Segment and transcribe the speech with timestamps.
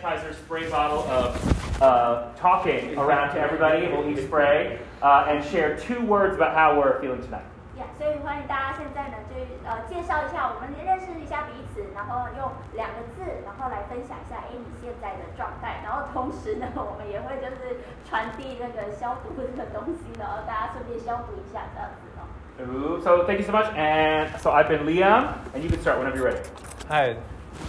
[0.00, 3.87] sanitizer spray bottle of uh, talking around to everybody.
[3.87, 7.45] We'll each spray uh, and share two words about how we're feeling tonight.
[7.77, 15.79] 呀所以欢迎大家现在呢，就呃介绍一下，我们认识一下彼此，然后用两个字，然后来分享一下，哎，你现在的状态。
[15.83, 22.27] 然后同时呢，我们也会就是传递那个消毒的东西，然后大家顺便消毒一下这样子哦。
[22.61, 23.71] Ooh, so thank you so much.
[23.73, 26.43] And so I've been Liam, and you can start whenever you're ready.
[26.87, 27.15] 嗨，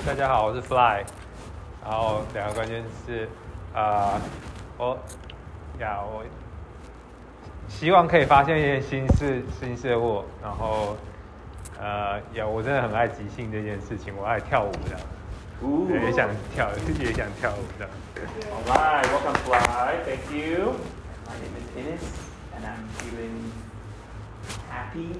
[0.04, 1.04] 大家好，我是 Fly。
[1.84, 3.28] 然后两个关键是，
[3.74, 4.20] 呃，
[4.78, 4.96] 我
[5.80, 6.22] 呀，我
[7.68, 10.24] 希望可以发现一些新事、新事物。
[10.40, 10.96] 然后，
[11.80, 15.00] 呃，呀，我真的很爱即兴这件事情，我爱跳舞这样
[15.64, 15.88] ，Ooh.
[15.88, 17.90] 对也想跳，也想跳舞这样。
[18.52, 19.96] All right, welcome, Fly.
[20.04, 20.76] Thank you.
[21.26, 22.04] My name is Ines,
[22.54, 23.50] and I'm feeling
[24.70, 25.18] happy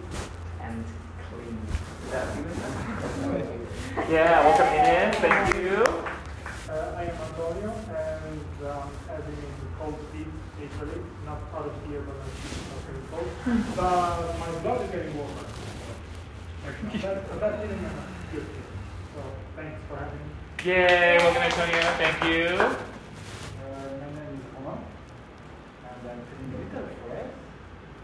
[0.62, 0.84] and
[1.26, 1.58] clean.
[2.04, 3.66] Is that feeling?
[4.08, 5.10] Yeah, welcome in.
[5.14, 6.01] Thank you.
[6.72, 10.26] Uh, I am Antonio and um, heading into cold feet,
[10.56, 11.02] Italy.
[11.26, 12.30] Not out of here, but I'm
[12.88, 13.28] very cold.
[13.76, 15.44] But my blood is getting warmer.
[16.66, 17.92] Actually, that, that feeling is
[18.32, 18.46] good.
[19.12, 19.20] So
[19.54, 20.32] thanks for having me.
[20.64, 21.82] Yay, welcome, Antonio.
[22.00, 22.56] Thank you.
[22.56, 22.72] Uh,
[24.00, 24.80] my name is Juan,
[25.84, 27.32] and I'm feeling a little fresh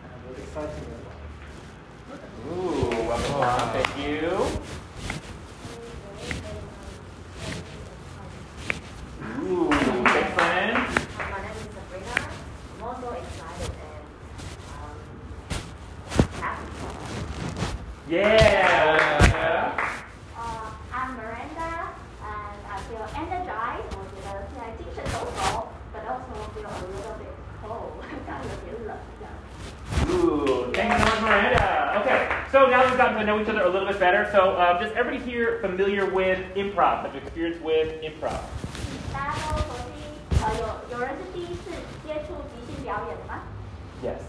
[0.05, 2.53] and I'm very excited as well.
[2.53, 3.73] Ooh, welcome, Juan.
[3.73, 4.88] Thank you.
[9.37, 10.75] Ooh, big fan.
[10.75, 12.17] My name is Sabrina.
[12.77, 14.05] I'm also excited and
[14.81, 14.97] um.
[18.09, 18.79] Yeah.
[20.93, 21.71] I'm Miranda,
[22.23, 23.97] and I feel energized
[25.93, 27.93] but also a little bit cold.
[30.11, 32.01] Ooh, thank you so much, Miranda.
[32.01, 34.29] Okay, so now we've gotten to know each other a little bit better.
[34.33, 37.03] So, uh, just everybody here familiar with improv?
[37.03, 38.41] Have experience with improv?
[39.18, 41.72] 大家都熟悉，呃，有有人是第一次
[42.06, 43.42] 接触即兴表演的吗
[44.04, 44.22] Yes.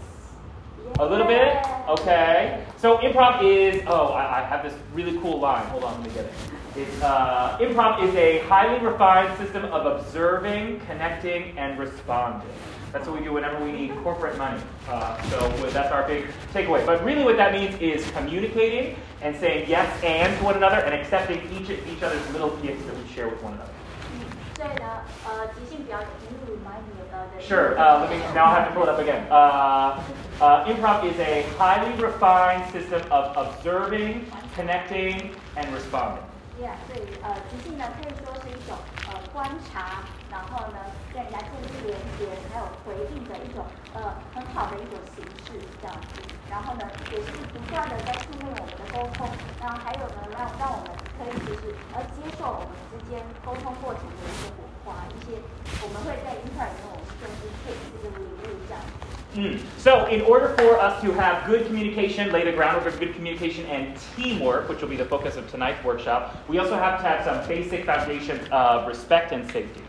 [0.99, 1.65] A little bit?
[1.87, 2.59] Okay.
[2.77, 5.65] So improv is, oh, I, I have this really cool line.
[5.71, 6.33] Hold on, let me get it.
[6.77, 12.47] It's, uh, improv is a highly refined system of observing, connecting, and responding.
[12.93, 14.61] That's what we do whenever we need corporate money.
[14.87, 16.85] Uh, so that's our big takeaway.
[16.85, 20.93] But really what that means is communicating and saying yes and to one another and
[20.93, 23.71] accepting each, each other's little gifts that we share with one another.
[27.39, 27.77] Sure.
[27.77, 28.45] Uh, let me now.
[28.45, 29.27] I have to pull it up again.
[29.29, 30.01] Uh,
[30.41, 36.23] uh, improv is a highly refined system of observing, connecting, and responding.
[36.57, 40.79] Yeah，所以呃，即兴呢可以说是一种呃观察，然后呢
[41.13, 46.23] 跟人家建立连接，还有回应的一种呃很好的一种形式这样子。
[46.49, 49.27] 然后呢，也是不断的在训练我们的沟通，
[49.59, 55.37] 然后还有呢让让我们可以就是呃接受我们之 间沟通过程的一些文化，一些
[55.81, 58.81] 我们会在 intern 里面我们甚至 take 这个礼物这样。
[59.35, 59.59] Mm.
[59.77, 63.65] So, in order for us to have good communication, lay the groundwork of good communication
[63.65, 67.25] and teamwork, which will be the focus of tonight's workshop, we also have to have
[67.25, 69.81] some basic foundations of respect and safety.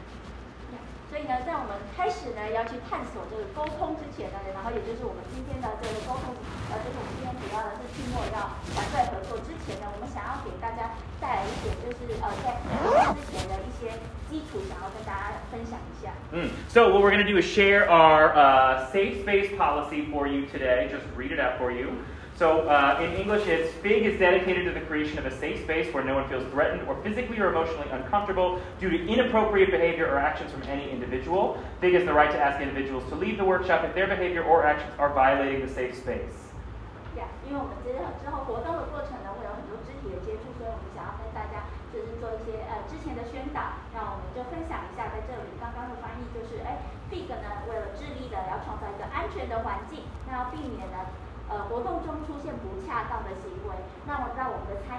[1.22, 6.34] 所以呢，在我们开始呢要去探索这个沟通之前呢，然后也就是我们今天的这个沟通，
[6.74, 13.94] 呃，就是我们今天主要的是期末要团队合作之前呢，我们想要给大家带来一点，就是呃，在沟通之前的一些
[14.34, 16.10] 基础，想要跟大家分享一下。
[16.34, 16.50] Mm.
[16.74, 20.50] So, what we're going to do is share our uh, safe space policy for you
[20.50, 20.90] today.
[20.90, 22.02] Just read it out for you.
[22.42, 25.94] So, uh, in English, it's FIG is dedicated to the creation of a safe space
[25.94, 30.18] where no one feels threatened or physically or emotionally uncomfortable due to inappropriate behavior or
[30.18, 31.62] actions from any individual.
[31.82, 34.66] FIG is the right to ask individuals to leave the workshop if their behavior or
[34.66, 36.34] actions are violating the safe space.
[37.16, 37.28] 呀，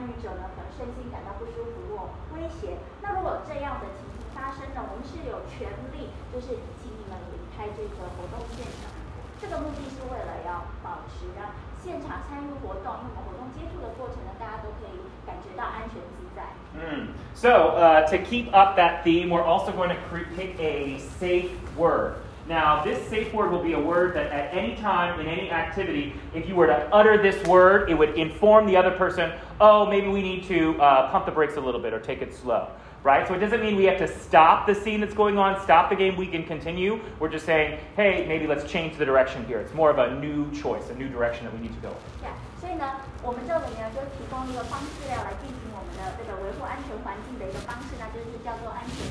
[0.03, 2.75] 参与者呢可能身心感到不舒服或威胁。
[3.07, 8.91] 那如果这样的情形发生呢，我们是有权利就是请你们离开这个活动现场。
[9.39, 16.51] 这个目的是为了要保持让现场参与活动，因为我们活动接触的过程呢，大家都可以感觉到安全自在。
[16.75, 21.55] 嗯 So, uh, to keep up that theme, we're also going to cre- pick a safe
[21.79, 22.19] word.
[22.48, 26.14] Now, this safe word will be a word that at any time in any activity,
[26.34, 30.08] if you were to utter this word, it would inform the other person, oh, maybe
[30.08, 32.70] we need to uh, pump the brakes a little bit or take it slow.
[33.04, 33.28] Right?
[33.28, 35.96] So it doesn't mean we have to stop the scene that's going on, stop the
[35.96, 37.00] game, we can continue.
[37.20, 39.60] We're just saying, hey, maybe let's change the direction here.
[39.60, 41.96] It's more of a new choice, a new direction that we need to go.
[42.20, 42.84] 对啊，所以呢，
[43.24, 49.08] 我们这里呢就提供一个方式要来进行我们的这个维护安全环境的一个方式呢，就是叫做安全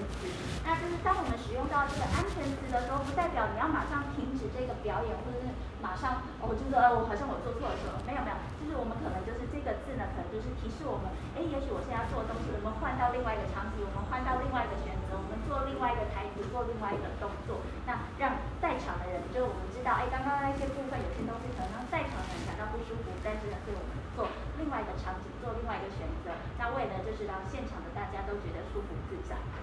[0.71, 5.51] 那就是当我们使用到这个安全词的时候，不代表你要马上停止这个表演，或者是
[5.83, 7.99] 马上哦，就是呃，我好像我做错了什么？
[8.07, 21.20] 没有没有，就是我们可能就是这个字呢，可能就是提示我们，哎，也许我现在要做的东西，我们换到另外一个场景，我们换到另外一个选择，我们做另外一个台词，做另外一个动作，那让在场的人，就我们知道，哎，刚刚那些部分有些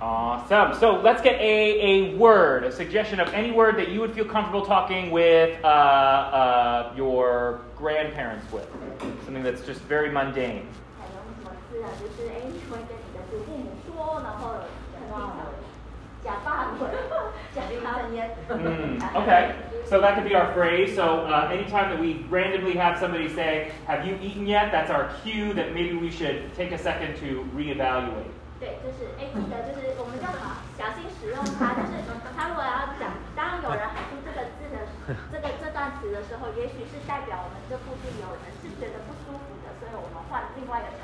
[0.02, 0.74] Awesome.
[0.80, 4.25] So let's get a, a word, a suggestion of any word that you would feel
[4.25, 8.68] comfortable talking with uh, uh, your grandparents with.
[9.24, 10.68] Something that's just very mundane.
[11.00, 11.88] 还有什么字啊？
[12.00, 15.38] 就是哎，你会跟你的祖父母说，然后很平常，
[16.22, 16.88] 假爸爸，
[17.56, 17.62] 假
[18.48, 18.64] 他们。
[18.64, 19.54] Mm, okay.
[19.86, 20.96] So that could be our phrase.
[20.96, 24.72] So uh, anytime that we randomly have somebody say, Have you eaten yet?
[24.72, 28.31] That's our cue that maybe we should take a second to reevaluate.
[28.59, 31.79] 对，就是哎，记得就是我们叫什么小心使用它。
[31.79, 32.03] 就是
[32.35, 34.83] 它如果要讲，当有人喊出这个字的
[35.31, 40.98] 这个这段词的时候，也许是代表我们这附近有人是觉得不舒服的，所以我们换另外一个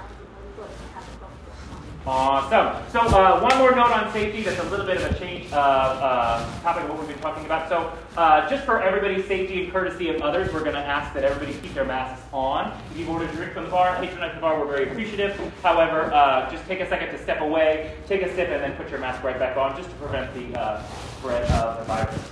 [2.07, 2.85] Awesome.
[2.91, 4.43] So uh, one more note on safety.
[4.43, 7.47] That's a little bit of a change uh, uh, topic of what we've been talking
[7.47, 7.71] about.
[7.71, 11.25] So uh, just for everybody's safety and courtesy of others, we're going to ask that
[11.25, 12.79] everybody keep their masks on.
[12.91, 15.35] If you've ordered a drink from the bar, patronize the bar, we're very appreciative.
[15.63, 18.91] However, uh, just take a second to step away, take a sip, and then put
[18.91, 20.87] your mask right back on, just to prevent the uh,
[21.19, 22.31] spread of the virus.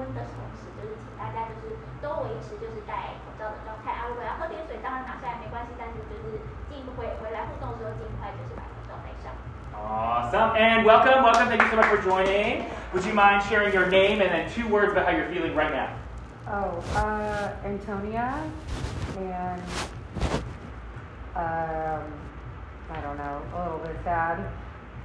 [0.00, 4.08] 温的同时，就是请大家就是都维持就是戴口罩的状态啊。
[4.08, 9.32] 如果要喝点水，当然拿下来没关系，但是就是进回回来互动的时候，尽快就是把口罩戴上。
[9.76, 10.56] Awesome.
[10.56, 11.48] And welcome, welcome.
[11.48, 12.64] Thank you so much for joining.
[12.94, 15.70] Would you mind sharing your name and then two words about how you're feeling right
[15.70, 15.90] now?
[16.48, 18.32] Oh, uh, Antonia
[19.18, 19.60] and
[21.34, 22.02] um,
[22.88, 24.38] I don't know, a little bit sad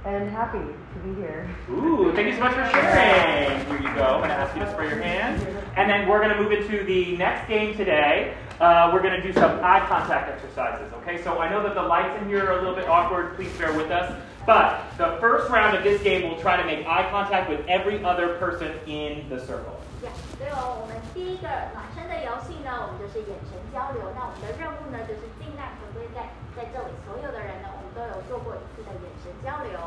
[0.04, 1.48] and happy to be here.
[1.70, 3.64] Ooh, thank you so much for sharing.
[3.66, 4.04] Here you go.
[4.04, 5.42] I'm going to ask you to spray your hands.
[5.76, 8.34] And then we're going to move into the next game today.
[8.60, 11.22] Uh, we're going to do some eye contact exercises, okay?
[11.22, 13.34] So I know that the lights in here are a little bit awkward.
[13.36, 14.12] Please bear with us.
[14.44, 18.02] But the first round of this game, we'll try to make eye contact with every
[18.04, 19.78] other person in the circle.
[20.02, 24.02] 呀，对哦，我们第一个暖身的游戏呢，我们就是眼神交流。
[24.18, 26.26] 那我们的任务呢，就是尽量回归在
[26.58, 29.78] 在这里所有的人呢，我们都有做过一次的眼神交流。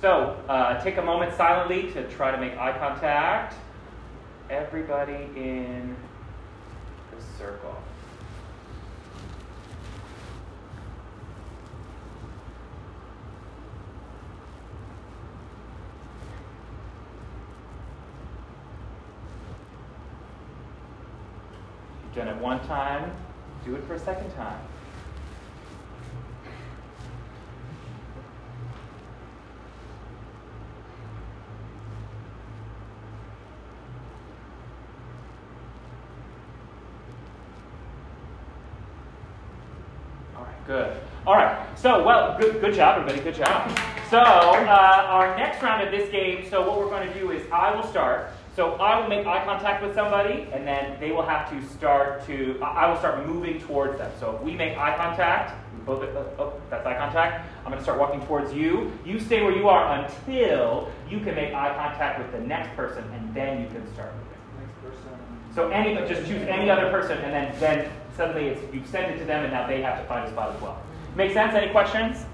[0.00, 3.54] So uh, take a moment silently to try to make eye contact.
[4.48, 5.96] Everybody in
[7.10, 7.74] the circle.
[22.04, 23.10] You've done it one time,
[23.64, 24.60] do it for a second time.
[40.68, 41.00] Good.
[41.26, 43.76] All right, so, well, good, good job, everybody, good job.
[44.10, 47.42] So, uh, our next round of this game, so what we're going to do is
[47.50, 48.30] I will start.
[48.54, 52.24] So, I will make eye contact with somebody, and then they will have to start
[52.26, 54.12] to, I will start moving towards them.
[54.20, 55.54] So, if we make eye contact,
[55.86, 57.48] both, uh, oh, that's eye contact.
[57.60, 58.92] I'm going to start walking towards you.
[59.06, 63.04] You stay where you are until you can make eye contact with the next person,
[63.14, 64.28] and then you can start moving.
[64.60, 65.18] Next person.
[65.54, 68.82] So any, just choose any other person, and then, then suddenly it's, it
[69.22, 70.82] to them, and now they have to find a spot as well.
[71.14, 71.54] Make sense?
[71.54, 72.26] Any questions?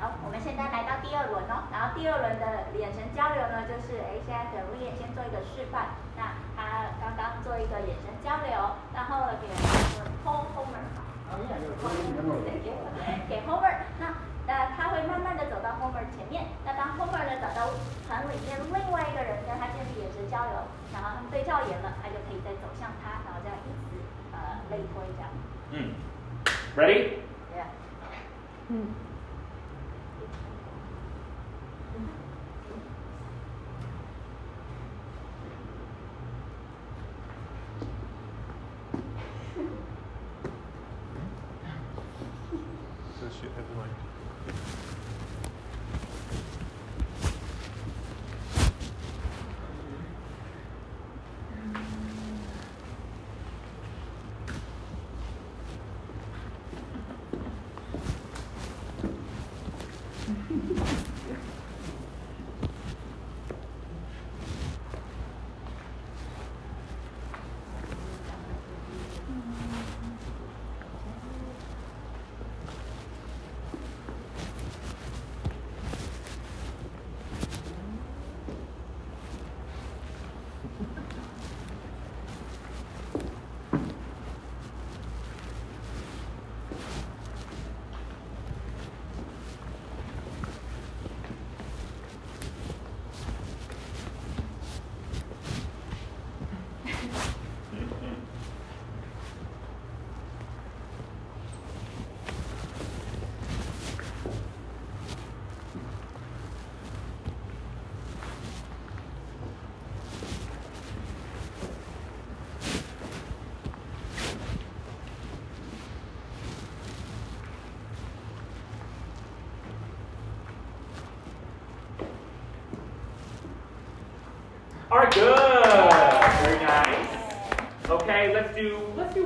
[0.00, 5.92] 好，我们现在来到第二轮哦，然后第二轮的眼神交流呢，就是哎，现在给卢也先做一个示范。
[6.16, 8.52] 那他刚刚做一个眼神交流，
[8.96, 9.48] 然后给
[10.24, 11.04] Homer 好，
[13.28, 14.16] 给 Homer，那
[14.46, 16.44] 那他会慢慢的走到 Homer 前面。
[16.64, 17.72] 那当 Homer 呢找到
[18.04, 20.60] 团里面另外一个人跟他建立眼神交流，
[20.92, 23.16] 然后他们对照眼了，他就可以再走向他，
[24.70, 24.82] lay
[25.18, 25.36] down.
[25.72, 25.94] Mm.
[26.76, 27.12] Ready?
[27.54, 27.70] Yeah.
[28.72, 29.05] Mm.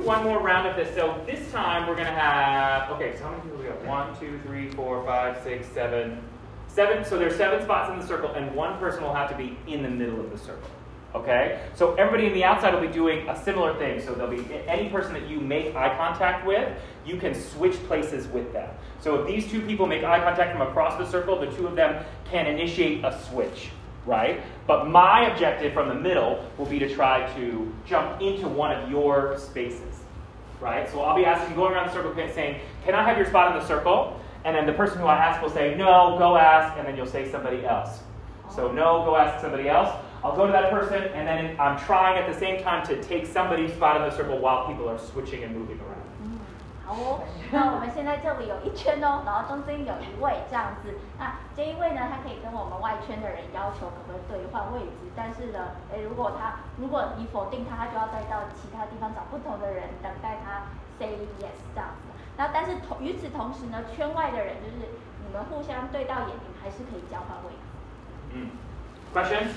[0.05, 0.93] One more round of this.
[0.95, 3.15] So this time we're gonna have okay.
[3.17, 3.85] So how many people do we have?
[3.85, 6.21] One, two, three, four, five, six, seven,
[6.67, 7.05] seven.
[7.05, 9.83] So there's seven spots in the circle, and one person will have to be in
[9.83, 10.69] the middle of the circle.
[11.13, 13.99] Okay, so everybody in the outside will be doing a similar thing.
[13.99, 16.71] So there'll be any person that you make eye contact with,
[17.05, 18.69] you can switch places with them.
[19.01, 21.75] So if these two people make eye contact from across the circle, the two of
[21.75, 23.71] them can initiate a switch,
[24.05, 24.41] right?
[24.67, 28.89] But my objective from the middle will be to try to jump into one of
[28.89, 30.01] your spaces,
[30.59, 30.89] right?
[30.89, 33.59] So I'll be asking, going around the circle, saying, "Can I have your spot in
[33.59, 36.87] the circle?" And then the person who I ask will say, "No, go ask," and
[36.87, 38.01] then you'll say somebody else.
[38.49, 39.89] So no, go ask somebody else.
[40.23, 43.25] I'll go to that person, and then I'm trying at the same time to take
[43.25, 46.00] somebody's spot in the circle while people are switching and moving around.
[46.91, 50.91] 哦，那我们现在这里有一圈哦，然后中间有一位这样子。
[51.17, 60.67] 那这一位呢，他可以跟我们外圈的人要求可不可以兑换位置，但是呢，诶，如果他如果你否定他，他就要再到其他地方找不同的人等待他
[60.99, 62.11] say yes 这样子。
[62.35, 64.91] 那但是同与此同时呢，圈外的人就是
[65.23, 67.63] 你们互相对到眼，你们还是可以交换位置。
[68.35, 68.51] 嗯
[69.13, 69.47] Question.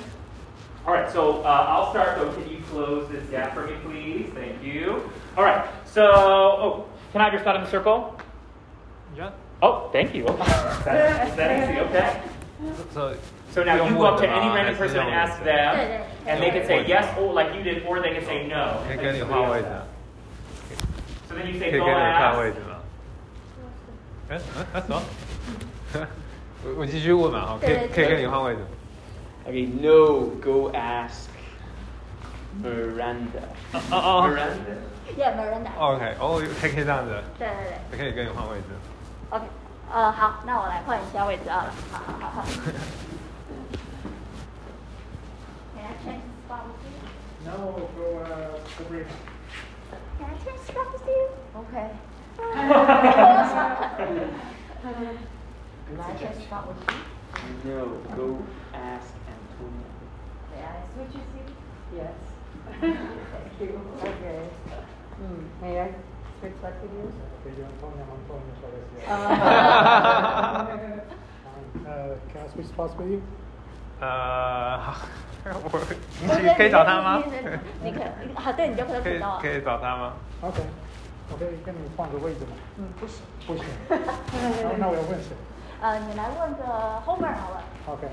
[0.86, 2.18] All right, so uh, I'll start.
[2.18, 4.28] So can you close this gap for me, please?
[4.34, 5.00] Thank you.
[5.34, 5.64] All right.
[5.86, 8.15] So, oh, can I have your spot in the circle?
[9.17, 9.31] Yeah.
[9.61, 10.25] Oh, thank you.
[10.85, 11.79] that, is that easy?
[11.81, 12.21] Okay.
[12.93, 13.15] So
[13.51, 14.71] So now you go up to any 用问的吗？
[14.71, 16.33] random 还是 person 用 and ask them, 对对。
[16.33, 18.77] and they can say yes, or like you did, or they can say no.
[18.87, 19.83] 可以跟你换位置啊，
[21.27, 22.53] So then you 可 say 以跟 go 你换位 ask.
[22.53, 22.75] 置吗？
[24.29, 25.01] 哎嗯嗯什么？
[26.63, 28.59] 我我继续问嘛，好，可以对对可以跟你换位置。
[29.47, 31.29] Okay, no, go ask
[32.61, 33.41] Miranda.
[33.89, 34.77] 哦哦 Miranda.
[35.17, 35.71] 也没人打。
[35.77, 37.55] 哦，OK，哦，可以可以这样子，对对
[37.91, 38.65] 对可以跟你换位置。
[39.29, 39.45] ，OK，
[39.91, 41.73] 呃，好，那我来换一下位置好了。
[41.91, 42.45] 好好好好。
[45.75, 46.91] Can I change spot with you?
[47.45, 47.57] No,
[47.95, 49.07] go uh, Sabrina.
[50.19, 51.21] Can I change spot with you?
[51.55, 51.89] Okay.
[52.37, 52.71] Can
[55.99, 56.93] I change spot with you?
[57.65, 57.79] No,
[58.15, 58.27] go
[58.73, 59.89] ask Antonia.
[60.51, 61.45] May I switch with you?
[61.97, 62.17] Yes.
[62.79, 63.73] Thank you.
[63.99, 64.39] Okay.
[65.18, 65.88] Hmm, may I
[66.40, 67.06] switch back with you?
[67.40, 69.02] Okay, you Antonia, I'm Antonia, shall I say?
[69.06, 69.14] Uh,
[71.44, 71.86] Fine.
[71.86, 73.20] Uh, can I switch spots with you?
[74.00, 74.96] 呃，好
[75.44, 75.80] 我
[76.20, 77.22] 你可以可以找他吗？
[77.82, 78.00] 你可，
[78.34, 79.38] 好，对，你就可以找到。
[79.40, 80.60] 可以找他吗？OK，
[81.30, 82.56] 我可以跟你换个位置吗？
[82.78, 83.22] 嗯，不行。
[83.46, 83.64] 不行。
[83.88, 83.96] 那
[84.78, 85.36] 那我要问谁
[85.80, 86.64] 呃，你来问个
[87.06, 87.62] Homer 好了。
[87.86, 88.08] ？OK。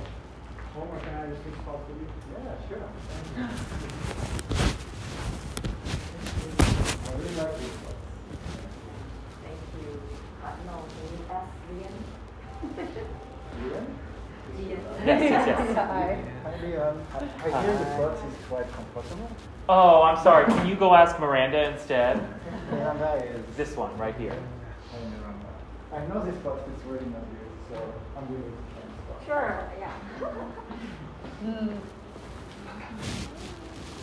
[0.76, 2.08] Homer, can I switch spots with you?
[2.38, 2.88] Yeah, sure.
[7.12, 7.62] Thank
[16.64, 16.78] you.
[16.78, 16.94] Uh.
[17.12, 17.20] Hi.
[17.52, 17.66] Hi.
[19.68, 20.46] Oh, I'm sorry.
[20.46, 22.22] Can you go ask Miranda instead?
[22.72, 23.56] Miranda is.
[23.58, 24.38] This one right here.
[24.92, 25.98] Hi.
[25.98, 29.26] I know this bus is really not good, so I'm willing to spots.
[29.26, 29.92] Sure, yeah.
[31.44, 31.70] 嗯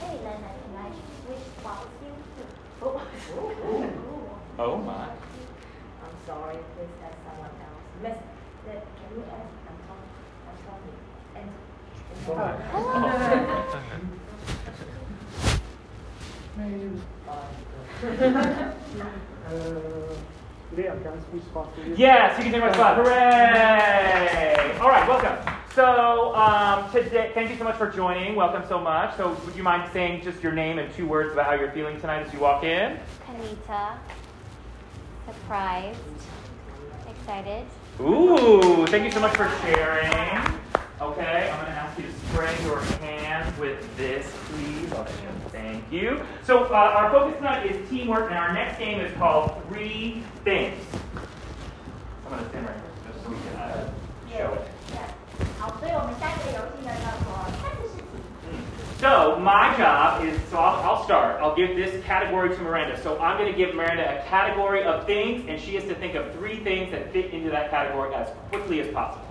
[0.01, 0.91] Hey, Lena, can I
[1.25, 1.98] switch spot with you?
[2.81, 3.03] Oh.
[4.59, 4.93] Oh my.
[4.93, 7.85] I'm sorry, please ask someone else.
[8.03, 8.19] Miss,
[8.67, 10.03] that, can you ask Anton,
[10.49, 10.95] Anthony?
[11.35, 11.49] And,
[16.57, 16.89] Maybe.
[19.49, 20.15] uh,
[20.77, 21.79] Liam, can I switch spots?
[21.97, 22.97] Yes, you can take my spot.
[22.97, 24.79] Hooray!
[24.81, 25.37] All right, welcome.
[25.79, 28.35] So um, today, thank you so much for joining.
[28.35, 29.17] Welcome so much.
[29.17, 32.01] So would you mind saying just your name and two words about how you're feeling
[32.01, 32.99] tonight as you walk in?
[33.25, 33.97] Kalita.
[35.25, 36.01] Surprised.
[37.09, 37.65] Excited.
[38.01, 40.11] Ooh, thank you so much for sharing.
[41.01, 44.93] Okay, I'm going to ask you to spray your hands with this, please.
[45.53, 46.27] Thank you.
[46.43, 50.85] So uh, our focus tonight is teamwork, and our next game is called Three Things.
[52.25, 53.93] I'm going to stand right here just so we can uh,
[54.29, 54.69] show it.
[55.60, 58.04] 好，所以我们下一个游戏呢叫做三个事情。
[59.00, 61.42] So my job is, so I'll, I'll start.
[61.42, 62.96] I'll give this category to Miranda.
[63.04, 66.16] So I'm going to give Miranda a category of things, and she has to think
[66.16, 69.28] of three things that fit into that category as quickly as possible.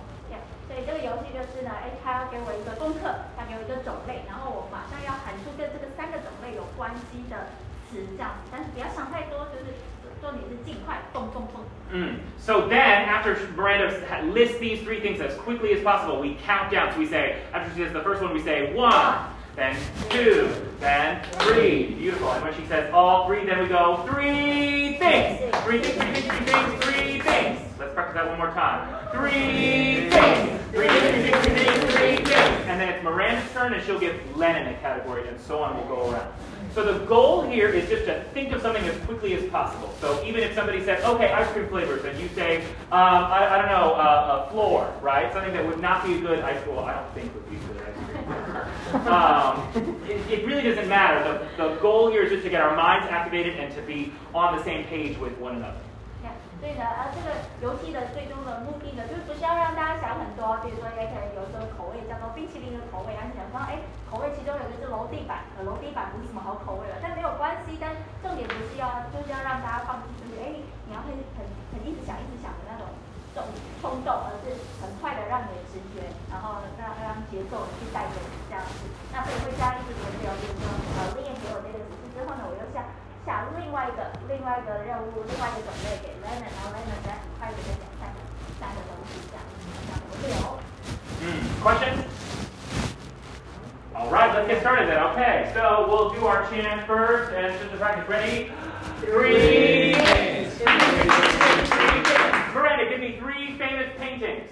[0.69, 7.49] 所以这个游戏就是呢，哎，他要给我一个功课，他给我一个种类，然后我马上要喊出跟这个三个种类有关系的
[7.85, 9.73] 词，这样子，但是不要想太多，就是
[10.21, 11.56] 重点是尽快，蹦蹦蹦。
[11.90, 12.20] Mm.
[12.38, 16.92] So then, after Miranda lists these three things as quickly as possible, we count down.
[16.92, 19.18] So we say, after she says the first one, we say one,
[19.56, 19.76] then
[20.10, 21.94] two, then three.
[21.94, 22.30] Beautiful.
[22.30, 25.54] And when she says all three, then we go three things.
[25.64, 27.60] Three things, three things, three things, three things.
[27.78, 29.08] Let's practice that one more time.
[29.12, 30.60] Three things.
[30.70, 32.28] Three things, three things, three things, three things.
[32.66, 35.86] and then it's Miranda's turn, and she'll give Lennon a category, and so on We'll
[35.86, 36.32] go around.
[36.74, 39.92] So the goal here is just to think of something as quickly as possible.
[40.00, 43.58] So even if somebody says, okay, ice cream flavors, and you say, um, I, I,
[43.58, 45.32] don't know, uh, a floor, right?
[45.32, 47.56] Something that would not be a good ice cream, well, I don't think would be
[47.56, 49.06] a good ice cream.
[49.08, 51.48] um, it, it, really doesn't matter.
[51.56, 54.56] The, the goal here is just to get our minds activated and to be on
[54.56, 55.80] the same page with one another.
[56.60, 63.78] 对的，呃，这个游戏的最终的目的呢，就是不是要让大家想很多，比如说，也可能有一种口味叫做冰淇淋的口味，然后想说，哎，
[64.10, 67.94] 口味其中有一个是楼地板，可楼地板不是什么好口味了，但没有关系，但
[68.26, 72.90] 重点不是要，就是要让大家放进去，哎，你要很很很一直想一直想的那种
[73.38, 73.46] 冲
[73.78, 78.82] 冲动，而是很快的让你的直觉，然后让让节奏去带着你这样子，
[79.14, 80.66] 那所以会这样一直轮流，比如说，
[80.98, 81.14] 呃，
[83.27, 83.33] 想。
[83.33, 88.19] 想另外一个另外一个任务，另外一个种类给 Lennon，然后 Lennon 再很快的再讲三个
[88.59, 89.43] 三个东西这样，
[89.87, 90.59] 这样轮流。
[91.23, 91.39] Mm.
[91.63, 92.03] Questions?
[93.95, 94.99] All right, let's get started then.
[95.13, 98.51] Okay, so we'll do our chant first, and just to practice, ready?
[98.99, 99.95] Three.
[102.53, 104.49] Miranda, give me three famous paintings.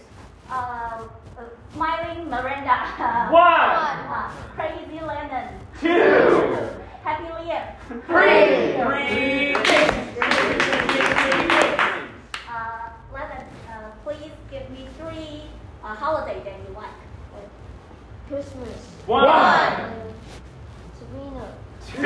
[0.50, 1.04] Uh,
[1.38, 1.44] uh
[1.74, 2.88] Smiling Miranda.
[3.30, 3.78] One.
[4.10, 5.60] Uh, crazy Lennon.
[5.82, 6.68] Two.
[7.06, 7.66] Happy Liam.
[8.08, 8.74] Three.
[8.82, 9.56] Three.
[12.48, 15.44] Uh, Lennon, uh, please give me three
[15.84, 16.90] uh, holiday that you like.
[18.28, 18.78] Christmas.
[19.08, 19.26] One.
[19.26, 20.14] One.
[20.98, 21.48] Serena.
[21.86, 22.02] Two.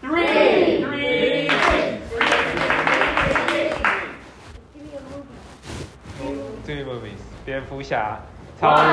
[0.00, 0.80] Three.
[0.80, 0.82] Three.
[0.82, 1.48] Three.
[4.72, 6.62] Give me a movie.
[6.64, 8.18] Three movies：蝙蝠侠、
[8.58, 8.86] 超人、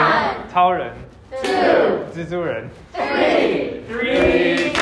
[0.51, 0.93] 超人、
[2.13, 2.69] 蜘蛛人。
[2.93, 4.73] Three.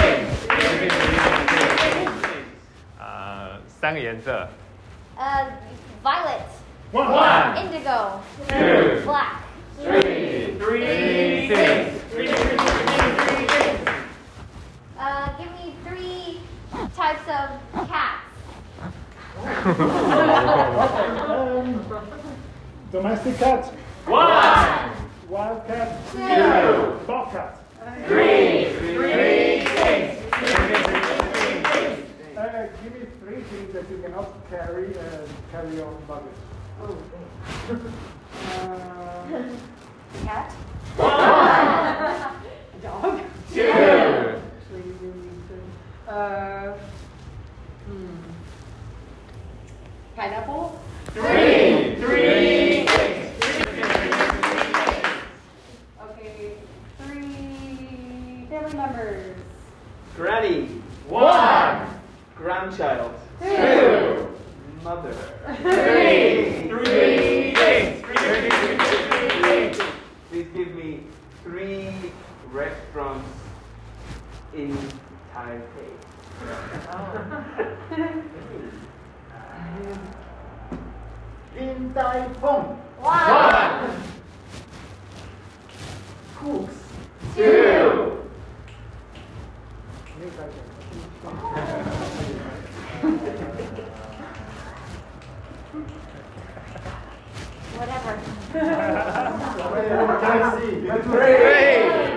[2.99, 4.47] 呃，三个颜色。
[5.17, 5.45] Uh,
[6.03, 6.41] violet.
[6.91, 7.57] One.
[7.57, 8.21] Indigo.
[8.47, 9.01] Two.
[9.05, 9.41] Black.
[9.79, 10.57] Three.
[10.57, 11.47] Three.
[12.11, 12.29] Three.
[14.99, 16.41] Uh, give me three
[16.95, 17.49] types of
[17.87, 18.23] cats.
[21.27, 21.85] Um,
[22.91, 23.71] domestic cat,
[24.07, 25.00] One.
[25.32, 27.06] wild cat, Two.
[27.06, 27.58] bobcat.
[28.06, 28.68] Three.
[28.92, 29.62] Three.
[32.36, 36.34] Uh, give me three things that you cannot carry and carry on luggage.
[38.52, 39.32] Uh,
[40.26, 40.52] Cat.
[40.98, 42.42] One.
[42.82, 43.20] Dog.
[43.54, 43.70] Two.
[46.08, 46.76] Uh,
[47.86, 48.16] hmm.
[50.14, 50.78] Pineapple.
[51.14, 51.96] Three.
[51.96, 52.51] Three.
[59.02, 59.34] Family.
[60.16, 60.66] Granny,
[61.08, 61.86] One.
[62.36, 64.28] grandchild, Two.
[64.82, 65.12] mother.
[65.62, 66.68] Three.
[66.68, 67.54] Three.
[70.30, 71.00] Please give me
[71.42, 71.92] three
[72.50, 73.28] restaurants
[74.54, 74.76] in
[75.34, 75.92] Taipei.
[81.56, 82.64] in Taiwan,
[83.00, 83.90] One.
[86.36, 86.74] cooks.
[87.36, 88.21] Two.
[97.74, 98.14] Whatever.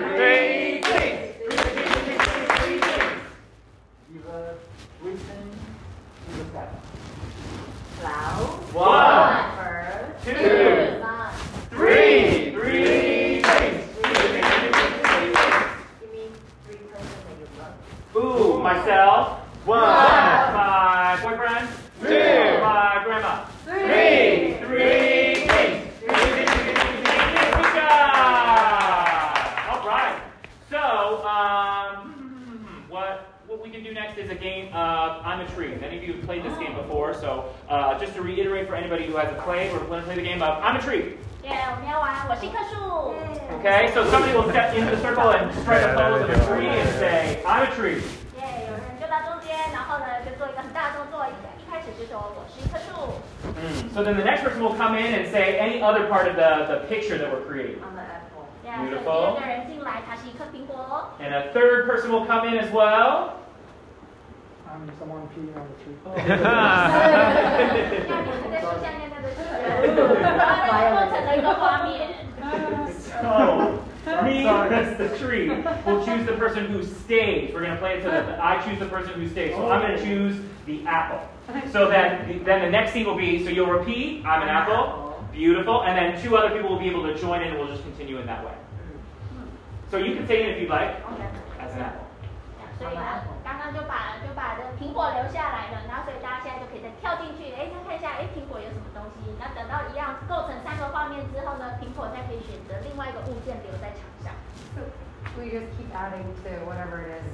[0.06, 0.80] Three.
[4.12, 4.54] Give a
[5.02, 5.50] reason
[6.26, 6.68] to the cat.
[7.98, 8.46] Cloud.
[8.72, 9.36] One.
[9.56, 10.14] Bird.
[10.22, 11.00] Two.
[11.00, 11.32] Sun.
[11.70, 12.52] Three.
[12.52, 13.05] Three.
[18.66, 19.38] Myself.
[19.64, 19.78] One.
[19.78, 21.68] My boyfriend.
[22.02, 22.58] Two.
[22.60, 23.44] My grandma.
[23.64, 24.56] Three.
[24.58, 25.46] Three
[30.68, 35.76] So, um, hmm, what we can do next is a game of I'm a Tree.
[35.76, 39.06] Many of you have played this game before, so uh, just to reiterate for anybody
[39.06, 41.14] who hasn't played or want to play the game of I'm a Tree.
[41.44, 41.80] Yeah,
[43.60, 46.66] Okay, so somebody will step into the circle and strike a pose of a tree
[46.66, 48.02] and say, I'm a tree.
[53.96, 56.66] So then the next person will come in and say any other part of the,
[56.70, 57.82] the picture that we're creating.
[57.82, 58.46] On the apple.
[58.62, 59.06] Yeah, Beautiful.
[59.06, 59.36] So
[61.18, 63.40] and a third person will come in as well.
[64.68, 65.94] I'm someone peeing on the tree.
[74.06, 75.48] So, me that's the tree.
[75.84, 77.52] We'll choose the person who stays.
[77.52, 79.56] We're going to play it so that I choose the person who stays.
[79.56, 80.04] So I'm going to oh.
[80.04, 81.20] choose the apple.
[81.72, 85.14] So that then the next scene will be, so you'll repeat, I'm an apple.
[85.32, 85.82] Beautiful.
[85.82, 88.18] And then two other people will be able to join in and we'll just continue
[88.18, 88.56] in that way.
[89.90, 90.96] So you can say it if you'd like,
[91.60, 92.02] as an apple.
[92.76, 99.32] 所以呢，刚刚就把就把这个苹果留下来了，然后所以大家现在就可以再跳进去，哎，再看一下，哎，苹果有什么东西？
[99.40, 104.32] 那等到一样构成三个画面之后呢，苹果再可以选择另外一个物件留在场上。
[105.38, 107.24] We just keep adding to whatever it is.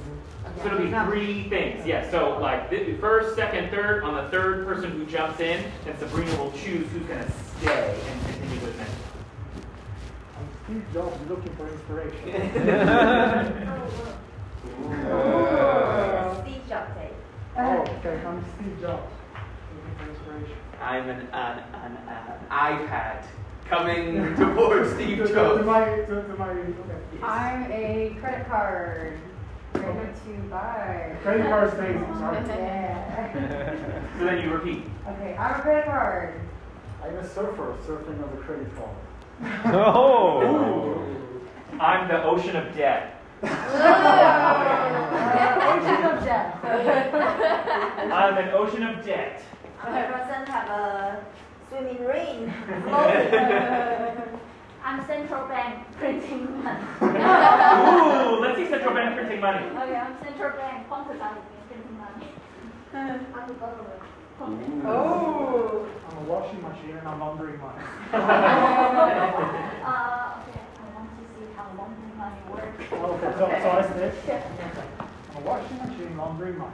[0.63, 1.87] So it'll be three things.
[1.87, 2.11] Yes.
[2.11, 4.03] So like the first, second, third.
[4.03, 7.95] On the third person who jumps in, then Sabrina will choose who's going to stay
[8.11, 8.93] and continue with adventure.
[10.37, 13.83] I'm Steve Jobs looking for inspiration.
[14.85, 16.41] Oh.
[16.45, 16.91] Steve Jobs
[17.59, 19.13] oh, okay, I'm Steve Jobs
[19.75, 20.57] looking for inspiration.
[20.81, 23.25] I'm an, an, an, an iPad
[23.69, 25.65] coming towards Steve To, to, to Jobs.
[25.67, 27.02] my, to, to my, okay.
[27.23, 29.19] I'm a credit card.
[29.75, 30.05] Ready oh.
[30.27, 31.17] to buy.
[31.23, 32.43] Credit card stays, sorry.
[32.49, 34.09] Yeah.
[34.19, 34.85] So then you repeat.
[35.09, 36.41] Okay, I'm a credit card.
[37.03, 39.75] I'm a surfer surfing on the credit card.
[39.75, 41.03] Oh.
[41.81, 43.21] I'm the ocean of debt.
[45.73, 46.65] Ocean of death.
[46.65, 49.43] I'm an ocean of debt.
[49.83, 51.25] I'm a person have a
[51.69, 52.53] swimming ring.
[54.84, 56.84] I'm central bank printing money.
[57.02, 59.66] Ooh, let's see central bank printing money.
[59.68, 62.28] Okay, I'm central bank quantitative printing money.
[62.94, 64.02] I'm the government.
[64.40, 65.86] Oh.
[66.10, 67.84] I'm a washing machine and I'm laundering money.
[68.14, 68.18] Uh,
[70.38, 72.84] okay, I want to see how laundering money works.
[72.94, 73.82] Okay, so, so I
[74.24, 74.42] stay.
[75.30, 76.72] I'm a washing machine laundering money.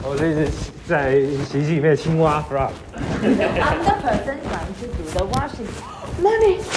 [0.00, 0.48] 我这是
[0.86, 2.70] 在洗衣机里面的青蛙 frog。
[2.94, 5.91] I'm the person trying to do the washing.
[6.19, 6.59] Money.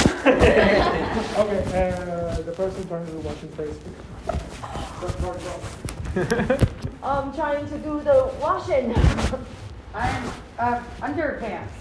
[1.37, 3.79] Okay, uh, the person trying to do washing face.
[4.27, 6.59] That's right, well.
[7.03, 8.95] I'm trying to do the washing.
[9.95, 11.77] I'm uh, underpants.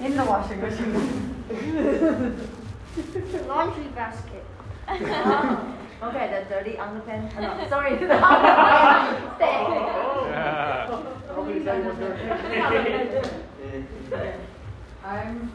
[0.00, 1.34] In the washing machine.
[3.48, 4.44] Laundry basket.
[4.88, 7.32] Okay, the dirty underpants.
[7.36, 7.96] Oh, no, sorry.
[9.36, 9.66] Stay.
[11.36, 12.14] Nobody say what's your
[15.04, 15.50] I'm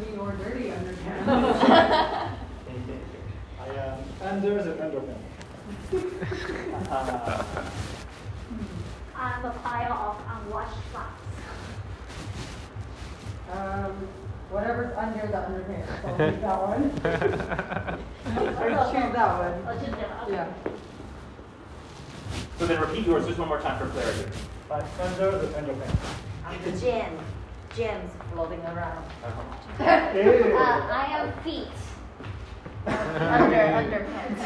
[0.00, 1.28] clean or dirty underpants.
[3.60, 5.16] I am Anders and Enderman.
[6.90, 7.44] Uh,
[9.14, 11.22] I'm a pile of unwashed socks.
[13.52, 14.08] Um,
[14.50, 16.04] whatever's under the underpants.
[16.04, 18.00] I'll take that one.
[18.30, 19.54] Or choose that one.
[19.66, 20.32] Oh, just that, okay.
[20.32, 20.48] Yeah.
[22.58, 24.30] So then repeat yours just one more time for clarity.
[24.70, 25.96] I'm Anders and Enderman.
[26.46, 27.18] I'm the gem.
[27.76, 29.04] Gems floating around.
[29.24, 29.32] Uh,
[29.80, 31.68] I am feet.
[32.86, 34.40] Under underpants.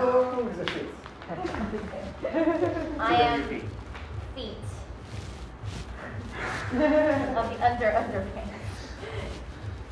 [0.00, 0.86] Oh, it's a shit.
[2.98, 3.42] I am
[4.34, 4.56] feet.
[6.72, 8.48] of the under underpants.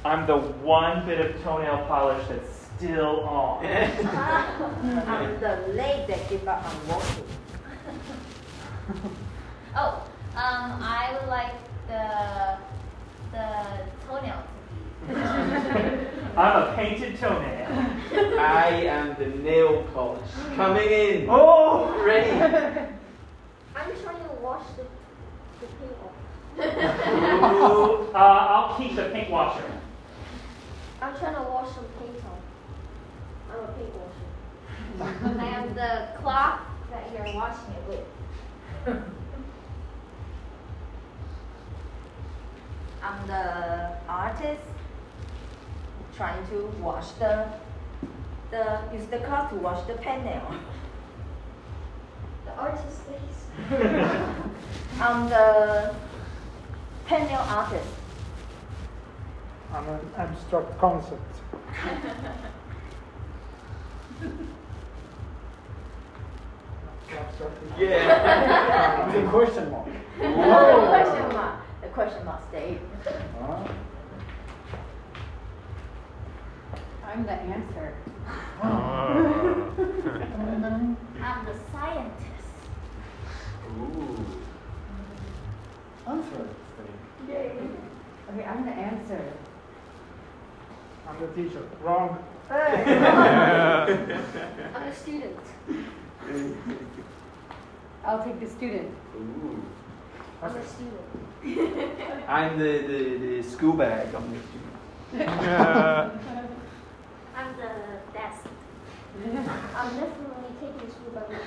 [0.04, 3.66] I'm the one bit of toenail polish that's still on.
[3.66, 7.24] I'm the leg that give up on walking.
[9.78, 10.02] Oh,
[10.34, 11.52] um, I would like
[11.88, 12.58] the
[13.32, 13.46] the
[14.06, 14.42] toenail
[15.06, 15.14] to
[16.36, 17.66] I'm a painted toenail.
[18.38, 21.26] I am the nail polish coming in.
[21.30, 22.02] Oh!
[22.04, 22.30] Ready.
[23.76, 24.84] I'm trying to wash the
[25.60, 26.12] the paint off.
[26.58, 29.64] Ooh, uh, I'll keep the paint washer.
[31.00, 32.42] I'm trying to wash some paint off.
[33.50, 35.40] I'm a paint washer.
[35.40, 37.88] I am the cloth that you're washing it
[38.86, 38.96] with.
[43.06, 44.62] I'm the artist
[46.16, 47.46] trying to wash the
[48.50, 50.42] the use the cloth to wash the panel.
[52.46, 53.70] The artist, face.
[55.00, 55.94] I'm the
[57.06, 57.88] panel artist.
[59.72, 61.32] I'm an abstract concept.
[67.10, 67.56] Abstract.
[67.78, 69.06] Yeah.
[69.14, 69.86] It's a question mark.
[70.18, 70.32] The
[70.88, 71.65] question mark.
[71.96, 72.78] The question mark stay.
[73.40, 73.68] Huh?
[77.06, 77.94] I'm the answer.
[78.60, 79.14] Ah.
[81.22, 82.52] I'm the scientist.
[83.78, 84.26] Ooh.
[86.06, 86.48] Answer.
[87.24, 89.32] Okay, I'm the answer.
[91.08, 91.62] I'm the teacher.
[91.82, 92.18] Wrong.
[92.50, 93.86] I'm
[94.84, 95.40] the student.
[98.04, 98.94] I'll take the student.
[99.16, 99.62] Ooh.
[100.42, 101.00] I'm the student.
[102.28, 105.30] I'm the, the, the school bag on the student.
[107.36, 107.70] I'm the
[108.12, 108.44] desk.
[109.76, 111.38] I'm definitely taking school bag with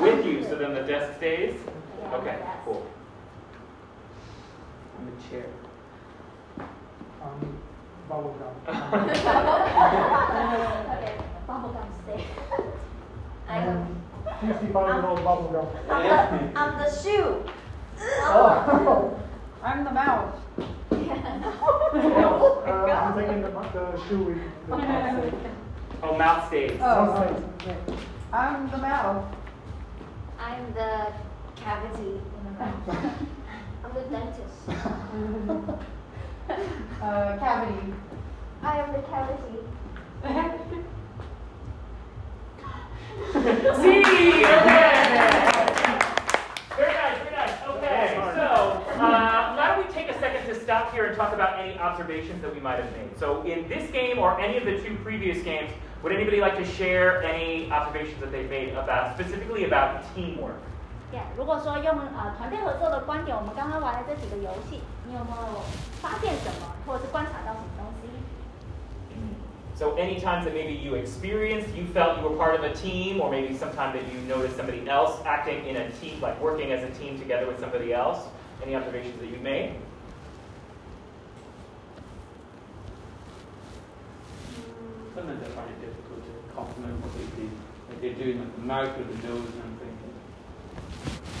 [0.00, 0.12] me.
[0.16, 1.54] With you, so then the desk stays?
[2.00, 2.58] Yeah, Okay, desk.
[2.64, 2.86] cool.
[4.98, 5.46] I'm the chair?
[7.22, 7.58] Um,
[8.08, 8.54] bubble gum.
[10.90, 11.14] okay,
[11.48, 12.24] bubblegum stick.
[13.48, 14.02] I'm, Um,
[14.40, 15.66] 55 year old bubble gum.
[15.90, 17.42] I'm, I'm the shoe.
[18.00, 19.20] Oh.
[19.62, 20.36] I'm the mouse.
[20.60, 20.96] uh,
[22.64, 25.34] I'm taking the, the shoe with the plastic.
[26.02, 26.78] Oh, mouth stays.
[26.82, 27.42] Oh,
[28.32, 29.34] I'm the mouse.
[30.38, 31.12] I'm the
[31.56, 32.88] cavity in the mouth.
[33.84, 34.58] I'm the dentist.
[37.00, 37.94] Uh, cavity.
[38.62, 39.58] I am the cavity.
[43.80, 44.00] See?
[44.44, 44.84] Okay.
[46.76, 47.56] Very nice, very nice.
[47.68, 48.46] Okay, so
[49.03, 52.41] uh, why don't we take a second to stop here and talk about any observations
[52.41, 53.17] that we might have made.
[53.17, 55.69] So in this game or any of the two previous games,
[56.03, 60.61] would anybody like to share any observations that they've made about, specifically about teamwork?
[61.11, 65.61] Yeah，如果说用呃团队合作的观点，我们刚刚玩的这几个游戏，你有没有
[66.01, 68.09] 发现什么，或者是观察到什么东西？
[69.75, 73.21] So any times that maybe you experienced, you felt you were part of a team,
[73.21, 76.83] or maybe sometime that you noticed somebody else acting in a team, like working as
[76.83, 78.27] a team together with somebody else.
[78.62, 79.76] Any observations that you made?
[85.14, 87.50] Sometimes I find it difficult to compliment what they do.
[87.88, 90.14] Like they're doing like the mouth or the nose, and I'm thinking,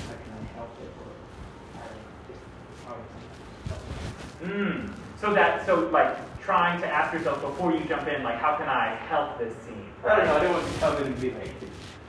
[0.06, 0.90] how can I help it?
[1.00, 1.10] Or
[1.78, 1.88] how
[2.28, 2.42] just
[2.86, 2.96] how
[4.46, 4.94] Mm.
[5.20, 8.68] So that, so like trying to ask yourself before you jump in, like how can
[8.68, 9.88] I help this scene?
[10.04, 10.34] I don't know.
[10.34, 11.54] I don't want to come in and be like,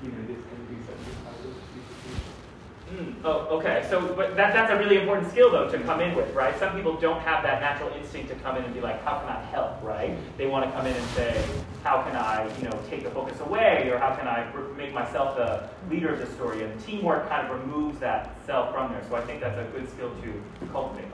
[0.03, 1.15] you know, this can do something.
[1.23, 3.15] How this can do Mm.
[3.25, 3.85] Oh, okay.
[3.89, 6.57] So, but that, that's a really important skill though to come in with, right?
[6.57, 9.27] Some people don't have that natural instinct to come in and be like, how can
[9.27, 10.15] I help, right?
[10.37, 11.43] They want to come in and say,
[11.83, 15.35] how can I, you know, take the focus away, or how can I make myself
[15.35, 16.63] the leader of the story?
[16.63, 19.03] And teamwork kind of removes that self from there.
[19.09, 21.11] So I think that's a good skill to cultivate.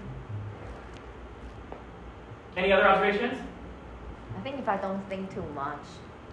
[2.55, 3.39] Any other observations?
[4.37, 5.83] I think if I don't think too much,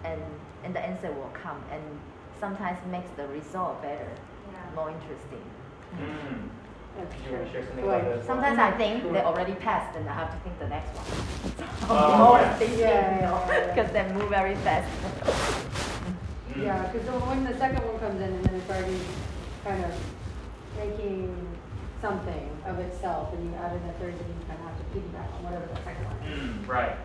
[0.03, 0.21] and
[0.63, 1.81] and the answer will come, and
[2.39, 4.11] sometimes makes the result better,
[4.75, 5.43] more interesting.
[5.97, 6.49] Mm.
[6.97, 8.01] That's You want to share something Right.
[8.01, 8.25] about this?
[8.27, 11.69] Sometimes I think they already passed, and I have to think the next one.
[11.89, 12.53] Oh, more yeah.
[12.57, 13.73] thinking, Yeah, yeah, yeah, yeah.
[13.73, 14.89] because they move very fast.
[16.53, 16.63] Mm.
[16.63, 18.99] Yeah, because when the second one comes in and then it's already
[19.63, 19.91] kind of
[20.77, 21.35] making
[22.01, 24.85] something of itself and you add in a third, then you kind of have to
[24.91, 26.39] piggyback on whatever the second one is.
[26.39, 26.95] Mm, right.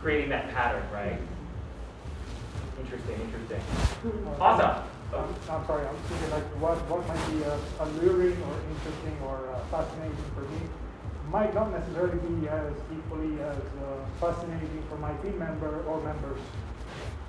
[0.00, 1.18] Creating that pattern, right?
[2.80, 3.60] Interesting, interesting.
[4.40, 4.82] Awesome.
[5.12, 9.60] I'm sorry, I'm thinking like what, what might be uh, alluring or interesting or uh,
[9.68, 10.60] fascinating for me
[11.28, 16.40] might not necessarily be as equally as uh, fascinating for my team member or members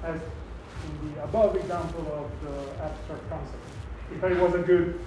[0.03, 3.63] as in the above example of the abstract concept.
[4.11, 4.99] He thought it was a good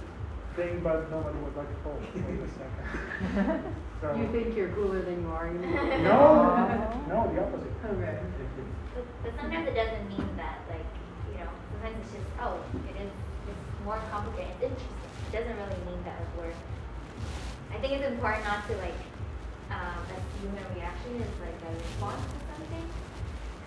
[0.55, 3.63] thing, but nobody was like, oh, wait a second.
[3.99, 5.73] So, You think you're cooler than you are, you mean?
[5.73, 6.45] no,
[7.09, 7.73] no, the opposite.
[7.83, 8.19] Okay.
[8.93, 11.06] But, but sometimes it doesn't mean that, like, you know,
[11.77, 12.57] sometimes it's just, oh,
[12.89, 13.11] it is,
[13.45, 14.97] it's more complicated, it's interesting.
[15.29, 16.53] It doesn't really mean that we're,
[17.69, 18.97] I think it's important not to, like,
[19.69, 22.87] um, assume a reaction is like a response to something.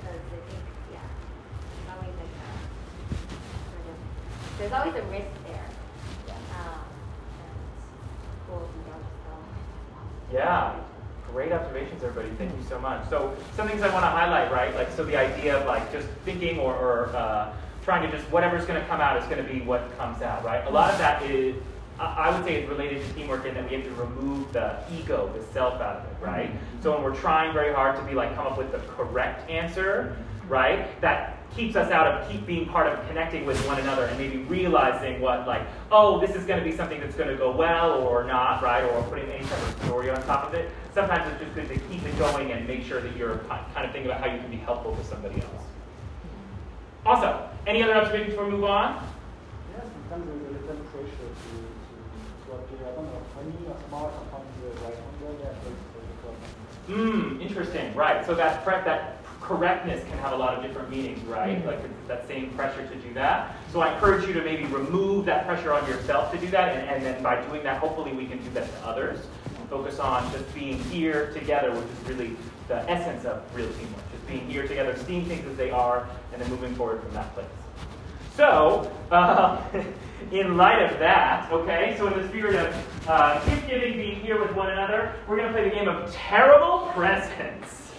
[0.01, 2.51] Because I think, yeah, it's always like a,
[3.70, 3.96] sort of,
[4.59, 5.68] there's always a risk there.
[6.51, 6.83] Um,
[8.49, 9.35] cool if you don't just go.
[10.33, 10.81] Yeah.
[11.31, 12.35] Great observations, everybody.
[12.35, 13.09] Thank you so much.
[13.09, 14.75] So, some things I want to highlight, right?
[14.75, 17.53] Like, so the idea of like just thinking or, or uh,
[17.90, 20.44] trying to just whatever's going to come out is going to be what comes out,
[20.44, 20.64] right?
[20.68, 21.57] A lot of that is,
[21.98, 25.29] I would say, is related to teamwork in that we have to remove the ego,
[25.37, 26.53] the self out of it, right?
[26.85, 30.16] So when we're trying very hard to be like come up with the correct answer,
[30.46, 31.00] right?
[31.00, 34.37] That keeps us out of keep being part of connecting with one another and maybe
[34.44, 38.03] realizing what like oh this is going to be something that's going to go well
[38.03, 41.42] or not right or putting any type of story on top of it sometimes it's
[41.42, 43.38] just good to keep it going and make sure that you're
[43.74, 45.69] kind of thinking about how you can be helpful to somebody else
[47.06, 47.36] awesome
[47.66, 49.02] any other observations before we move on
[49.74, 51.52] Yes, sometimes there's a little pressure to, to,
[52.46, 54.50] to appear, I don't know, funny or smart, sometimes
[54.82, 56.92] like on the other end, it's a.
[56.92, 57.94] Hmm, interesting.
[57.94, 58.26] Right.
[58.26, 61.64] So that pre- that correctness can have a lot of different meanings, right?
[61.64, 63.56] Like it's that same pressure to do that.
[63.72, 66.88] So I encourage you to maybe remove that pressure on yourself to do that, and,
[66.88, 69.20] and then by doing that, hopefully we can do that to others.
[69.58, 72.36] And focus on just being here together, which is really
[72.68, 74.12] the essence of real teamwork.
[74.12, 77.32] Just being here together, seeing things as they are, and then moving forward from that
[77.34, 77.46] place.
[78.36, 79.62] So, uh,
[80.32, 84.40] in light of that, okay, so in the spirit of uh, gift giving, being here
[84.40, 87.92] with one another, we're going to play the game of terrible presents.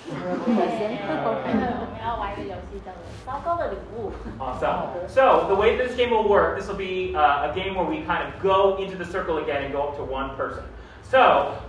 [4.40, 5.08] awesome.
[5.08, 8.02] So, the way this game will work, this will be uh, a game where we
[8.02, 10.64] kind of go into the circle again and go up to one person.
[11.12, 11.20] So,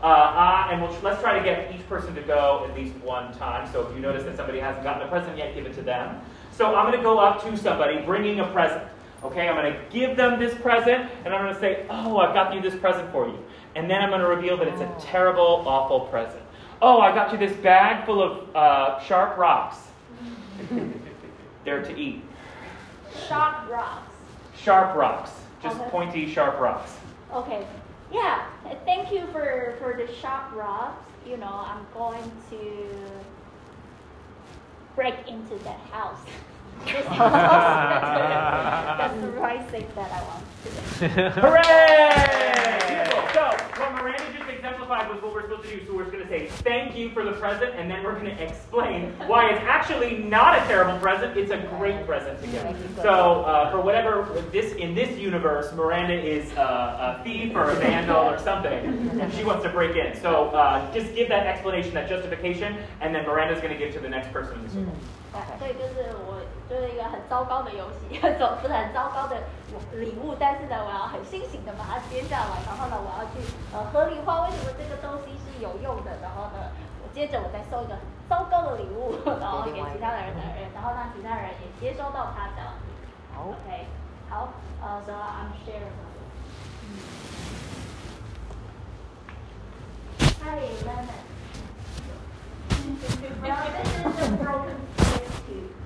[0.03, 3.37] uh, uh, and we'll, let's try to get each person to go at least one
[3.37, 3.69] time.
[3.73, 6.21] So if you notice that somebody hasn't gotten a present yet, give it to them.
[6.53, 8.85] So I'm going to go up to somebody bringing a present.
[9.25, 12.35] Okay, I'm going to give them this present, and I'm going to say, Oh, I've
[12.35, 13.39] got you this present for you.
[13.75, 16.43] And then I'm going to reveal that it's a terrible, awful present.
[16.83, 19.77] Oh, I got you this bag full of uh, sharp rocks.
[21.65, 22.23] They're to eat.
[23.29, 24.13] Sharp rocks.
[24.57, 25.31] Sharp rocks.
[25.63, 25.91] Just Okay.
[25.91, 26.97] pointy, sharp rocks.
[27.33, 27.65] Okay.
[28.13, 28.45] Yeah.
[28.85, 31.03] Thank you for for the sharp rocks.
[31.25, 32.87] You know, I'm going to
[34.95, 36.19] break into that house.
[36.85, 37.33] This house.
[38.99, 41.41] That's the right thing that I want to do.
[41.41, 42.82] Hooray!
[43.33, 43.59] Beautiful.
[43.59, 45.87] So, what Miranda just exemplified was what we're supposed to do.
[45.87, 48.27] So, we're just going to say thank you for the present, and then we're going
[48.27, 51.37] to explain why it's actually not a terrible present.
[51.37, 52.63] It's a great present to give.
[53.03, 57.75] So, uh, for whatever this in this universe, Miranda is uh, a thief or a
[57.77, 58.87] vandal or something,
[59.21, 60.21] and she wants to break in.
[60.21, 64.01] So, uh, just give that explanation, that justification, and then Miranda's going to give to
[64.01, 64.95] the next person in the circle.
[66.73, 69.37] 对，就是一个很糟糕的游戏， 总是很糟糕的
[69.93, 73.45] 礼物，但是呢，我要很清醒的把它接下来，然后呢，我要去
[73.77, 76.73] 呃合理化为什么这个东西是有用的，然后呢，
[77.05, 82.89] 我接着我再送一个糟糕的礼物， 然后给其他的人的人，然后让其他人也接收到它这样子。
[83.37, 83.87] 好 OK，
[84.31, 84.49] 好，
[84.81, 85.93] 呃，so I'm sharing.
[90.43, 91.21] Hi, Lemon.
[93.43, 95.82] Well, this is a broken PS2.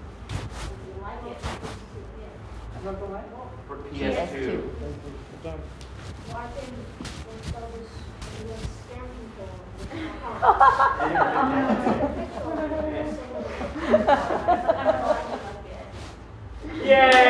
[3.67, 4.63] For PS2.
[5.43, 6.71] Well, I think
[7.27, 7.91] we'll sell this,
[8.45, 9.07] we'll scam.
[16.85, 17.27] Yay!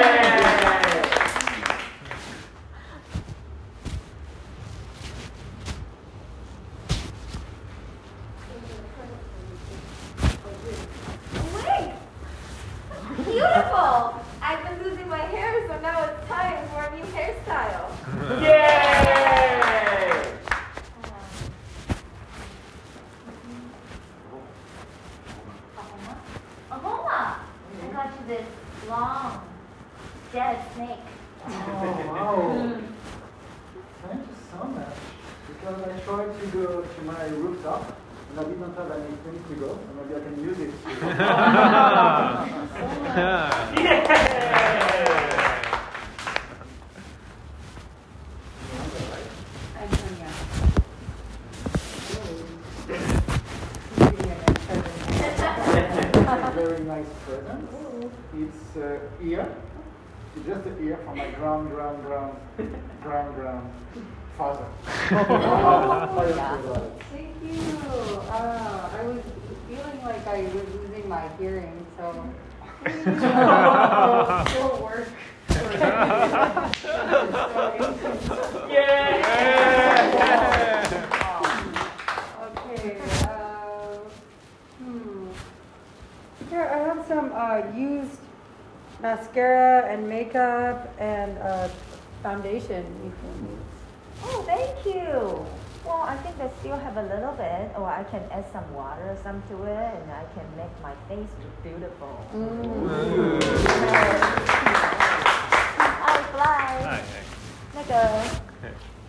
[11.55, 11.93] Wait!
[13.25, 13.97] Beautiful!
[14.43, 17.89] I've been losing my hair, so now it's time for a new hairstyle.
[18.41, 18.85] Yay!
[26.71, 27.21] Ahoma!
[27.83, 28.47] I got you this
[28.89, 29.31] long,
[30.47, 30.99] dead snake.
[31.49, 31.53] Oh,
[32.07, 32.79] wow.
[34.03, 34.97] Thank you so much.
[35.49, 37.99] Because I tried to go to my rooftop
[38.31, 40.73] and I didn't have anything to go, and maybe I can use it.
[43.97, 45.13] Antonia.
[60.37, 62.37] It's just the ear from my grand, grand, grand,
[63.03, 63.71] grand, grand
[64.37, 64.67] father.
[65.13, 67.79] Oh, Thank you.
[68.29, 69.23] Uh, I was
[69.67, 72.35] feeling like I was losing my hearing, so.
[74.51, 75.09] Still work.
[82.43, 83.99] Okay, uh,
[84.79, 85.29] hmm.
[86.51, 88.19] Here, I have some, uh, used
[89.07, 91.69] mascara and makeup and, uh,
[92.25, 93.13] foundation you.
[94.25, 95.47] Oh, thank you.
[95.87, 99.05] Well, I think I still have a little bit, or I can add some water
[99.13, 102.15] or some to it, and I can make my face look beautiful.
[106.11, 106.67] I fly.
[106.91, 107.01] Hi.
[107.77, 107.93] 那个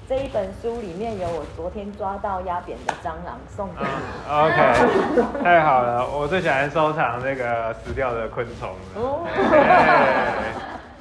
[0.07, 3.87] 这一本书里面有我昨天抓到压扁的蟑螂，送给你。
[4.31, 8.75] OK，太好了，我最喜欢收藏那个死掉的昆虫了。
[8.95, 9.27] 哦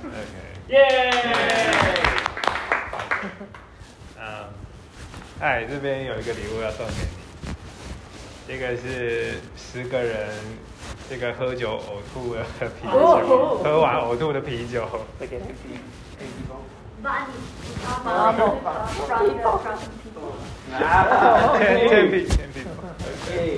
[0.03, 0.19] OK，
[0.67, 1.11] 耶！
[4.19, 4.25] 嗯，
[5.41, 7.55] 哎，这边有一个礼物要送给你，
[8.49, 10.31] 这个是十个人
[11.09, 14.85] 这个喝酒呕吐的啤酒，哦喝完呕吐的啤酒。
[15.21, 15.79] Like an empty,
[16.97, 17.03] empty bowl.
[17.03, 17.33] Bunny.
[17.83, 18.63] Vamos.
[19.07, 20.31] From the, from the people.
[20.73, 22.09] Ah, Ten, ten okay.
[22.21, 22.77] people, ten people.
[23.27, 23.57] Okay,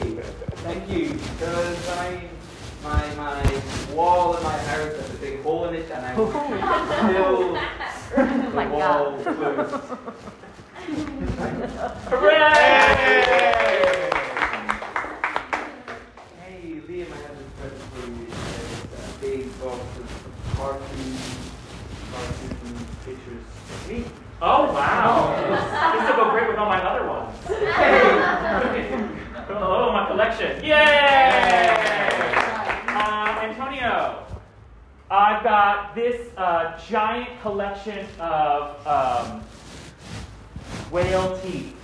[0.64, 1.06] thank you.
[1.14, 2.28] Because I,
[2.82, 3.42] my, my
[3.94, 6.26] wall in my house has a big hole in it and I still
[8.16, 8.22] the
[8.54, 9.36] my wall God.
[9.36, 9.74] closed.
[12.08, 14.08] Hooray!
[16.40, 18.26] Hey, Liam, I have this present for you.
[18.28, 20.06] It's a big box of
[20.56, 21.16] cartoon, cartoon
[23.04, 23.42] pictures
[23.72, 24.04] of me.
[24.40, 25.34] Oh wow!
[25.94, 27.36] this will go great with all my other ones.
[29.50, 30.64] oh, my collection!
[30.64, 31.68] Yay!
[32.88, 34.26] Uh, Antonio,
[35.10, 39.42] I've got this uh, giant collection of um,
[40.90, 41.74] whale teeth.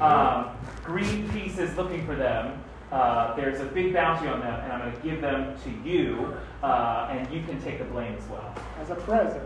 [0.00, 0.50] Um,
[0.84, 2.63] Greenpeace is looking for them.
[2.92, 6.34] Uh, there's a big bounty on them, and I'm going to give them to you,
[6.62, 8.54] uh, and you can take the blame as well.
[8.80, 9.42] As a present.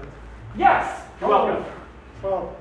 [0.57, 1.65] Yes, you're welcome.
[2.23, 2.57] Well,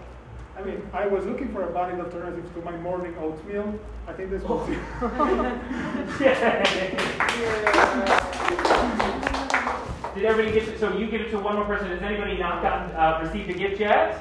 [0.57, 3.77] I mean, I was looking for a valid alternative to my morning oatmeal.
[4.07, 4.79] I think this was it.
[10.17, 10.65] Did everybody get?
[10.65, 11.87] To, so you give it to one more person.
[11.89, 14.19] Has anybody not gotten uh, received a gift yet?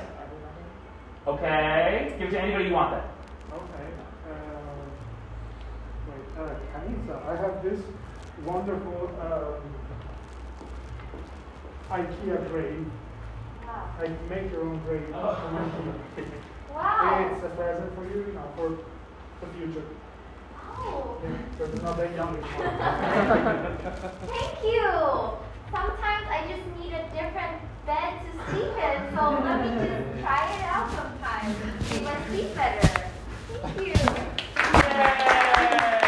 [1.26, 3.08] Okay, give it to anybody you want that.
[3.50, 3.88] Okay.
[4.28, 4.34] Uh,
[6.08, 7.80] wait, uh, Kanisa, I have this
[8.44, 9.62] wonderful um,
[11.90, 12.86] IKEA grade.
[13.64, 13.90] Wow.
[14.00, 15.34] I make your own grade Oh.
[15.34, 15.56] from
[16.24, 16.40] IKEA.
[16.74, 17.30] Wow.
[17.32, 18.68] It's a present for you, you know, for
[19.40, 19.84] the future.
[20.78, 22.68] Oh, Yeah, So it's not that young anymore.
[24.26, 24.90] Thank you.
[25.72, 30.42] Sometimes I just need a different bed to sleep in, so let me just try
[30.54, 31.54] it out sometime.
[31.90, 33.10] Make my sleep better.
[33.62, 33.94] Thank you.
[34.86, 36.05] Yay!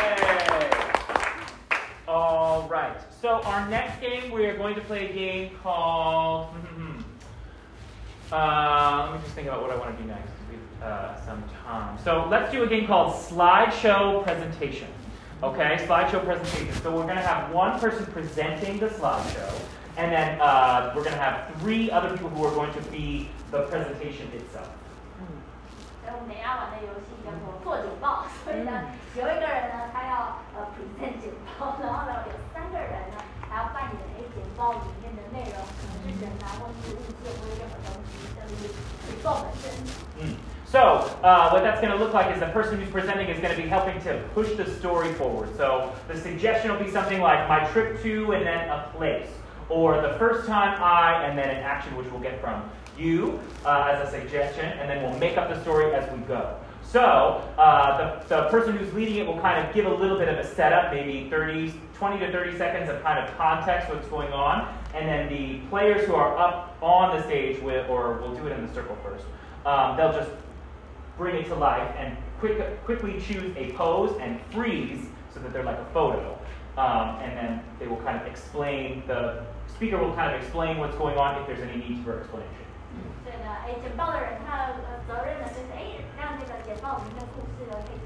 [2.08, 2.96] All right.
[3.20, 6.48] So our next game, we are going to play a game called.
[8.30, 10.30] Uh, let me just think about what I want to do next.
[10.50, 11.96] We have uh, some time.
[12.04, 14.88] So let's do a game called Slideshow Presentation.
[15.42, 16.74] Okay, slideshow presentation.
[16.82, 19.50] So we're going to have one person presenting the slideshow,
[19.96, 23.30] and then uh, we're going to have three other people who are going to be
[23.50, 24.77] the presentation itself.
[26.17, 28.71] 所以我们等一下玩的游戏叫做做简报，所以呢，
[29.13, 31.29] 有一个人呢，他要呃 present 简
[31.59, 38.73] 报，然后呢，有三个人呢，还要扮演哎简报里面的内容，可能是人啊，或是物件，或者任何东西，就是
[39.05, 39.69] 简报本身。
[40.17, 40.35] Mm.
[40.65, 43.55] So, uh, what that's going to look like is the person who's presenting is going
[43.55, 45.55] to be helping to push the story forward.
[45.55, 49.29] So, the suggestion will be something like my trip to and then a place,
[49.69, 52.63] or the first time I and then an action which we'll get from
[52.98, 56.58] you uh, as a suggestion, and then we'll make up the story as we go.
[56.82, 60.28] So, uh, the, the person who's leading it will kind of give a little bit
[60.28, 64.32] of a setup, maybe 30, 20 to 30 seconds of kind of context, what's going
[64.32, 68.46] on, and then the players who are up on the stage, with, or we'll do
[68.46, 69.24] it in the circle first,
[69.66, 70.30] um, they'll just
[71.18, 75.64] bring it to life and quick, quickly choose a pose and freeze so that they're
[75.64, 76.38] like a photo.
[76.78, 80.96] Um, and then they will kind of explain, the speaker will kind of explain what's
[80.96, 82.67] going on if there's any need for explanation.
[83.24, 87.98] 对的，哎，简报的人他呃责任呢，就是哎，让这个简报里面的故事呢可以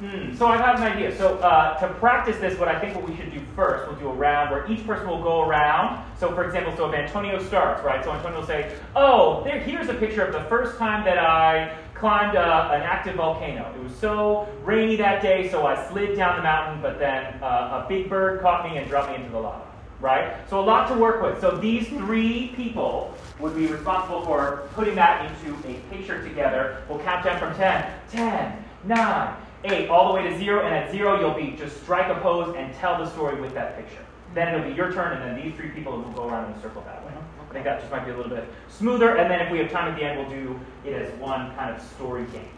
[0.00, 0.32] Hmm.
[0.36, 1.16] So I have an idea.
[1.16, 4.08] So uh, to practice this, what I think what we should do first, we'll do
[4.08, 6.04] a round where each person will go around.
[6.18, 8.04] So for example, so if Antonio starts, right?
[8.04, 11.76] So Antonio will say, "Oh, there, here's a picture of the first time that I
[11.94, 13.72] climbed uh, an active volcano.
[13.74, 17.82] It was so rainy that day, so I slid down the mountain, but then uh,
[17.84, 19.64] a big bird caught me and dropped me into the lava."
[20.00, 20.32] Right?
[20.48, 21.40] So a lot to work with.
[21.40, 26.84] So these three people would be responsible for putting that into a picture together.
[26.88, 27.90] We'll count down from 10.
[28.12, 32.08] 10, 9, 8 all the way to 0, and at 0 you'll be just strike
[32.08, 34.04] a pose and tell the story with that picture.
[34.34, 36.62] Then it'll be your turn, and then these three people will go around in a
[36.62, 37.12] circle that way.
[37.12, 37.50] Mm-hmm.
[37.50, 39.70] I think that just might be a little bit smoother, and then if we have
[39.70, 42.48] time at the end, we'll do it as one kind of story game.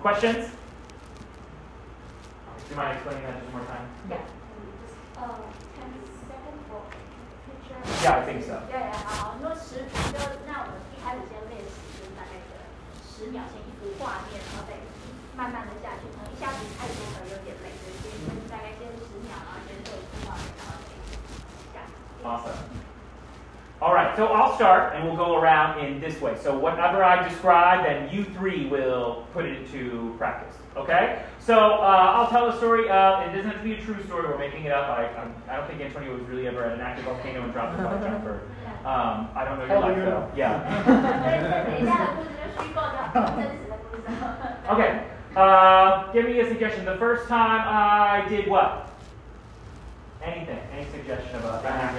[0.00, 0.46] Questions?
[0.46, 0.50] Do
[2.70, 3.86] you mind explaining that just one more time?
[4.10, 4.20] Yeah.
[5.16, 5.36] Uh, 10
[6.68, 6.82] for
[7.46, 7.78] picture.
[8.02, 8.60] Yeah, I think so.
[8.70, 9.08] Yeah, yeah.
[9.08, 9.34] Uh,
[24.16, 26.36] so I'll start and we'll go around in this way.
[26.42, 31.22] So whatever I describe, then you three will put it into practice, okay?
[31.38, 34.26] So uh, I'll tell a story of, it doesn't have to be a true story,
[34.26, 34.88] we're making it up.
[34.88, 37.52] I, I'm, I do not think Antonio was really ever at an active volcano and
[37.52, 38.40] dropped a bungee jumper.
[38.86, 40.30] Um, I don't know your life though.
[40.34, 40.62] Yeah.
[44.70, 45.06] okay,
[45.36, 46.84] uh, give me a suggestion.
[46.84, 48.90] The first time I did what?
[50.22, 51.94] Anything, any suggestion about that?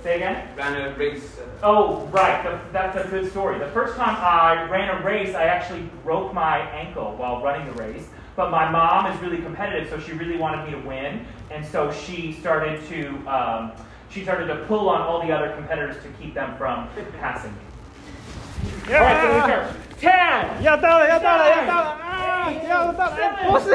[0.00, 0.02] race.
[0.02, 0.48] Say again?
[0.56, 1.38] Ran a race.
[1.38, 2.42] Uh, Oh, right.
[2.44, 3.58] The, that's a good story.
[3.58, 7.72] The first time I ran a race, I actually broke my ankle while running the
[7.82, 8.06] race.
[8.36, 11.26] But my mom is really competitive, so she really wanted me to win.
[11.50, 13.72] And so she started to, um,
[14.10, 18.94] she started to pull on all the other competitors to keep them from passing me.
[18.94, 19.66] All right, so we turn.
[19.98, 20.62] Ten.
[20.62, 22.52] 要到了，要到了，要到了啊！
[22.68, 23.70] 要到了，哎不是，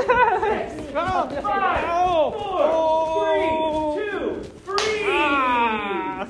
[0.93, 2.62] 然后 Five, 然后 four,
[3.18, 3.49] three,
[3.97, 5.07] two, freeze.
[5.09, 6.29] Ah.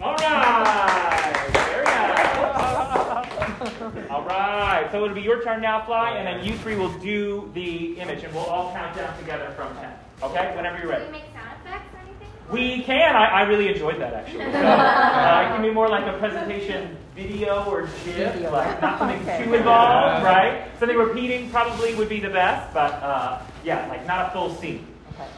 [0.00, 1.50] All right.
[1.52, 4.10] Very nice.
[4.10, 4.88] All right.
[4.90, 8.22] So it'll be your turn now, Fly, and then you three will do the image,
[8.24, 9.90] and we'll all count down together from 10.
[10.22, 10.52] Okay?
[10.56, 11.06] Whenever you're Do ready.
[11.06, 12.28] we make sound effects or anything?
[12.50, 13.14] We can.
[13.16, 14.44] I, I really enjoyed that, actually.
[14.44, 18.50] So, uh, it can be more like a presentation video or GIF, Video.
[18.52, 19.44] like not something Okay.
[19.44, 20.68] too involved, right?
[20.80, 24.84] Something repeating probably would be the best, but uh, yeah, like not a full scene.
[25.14, 25.28] Okay.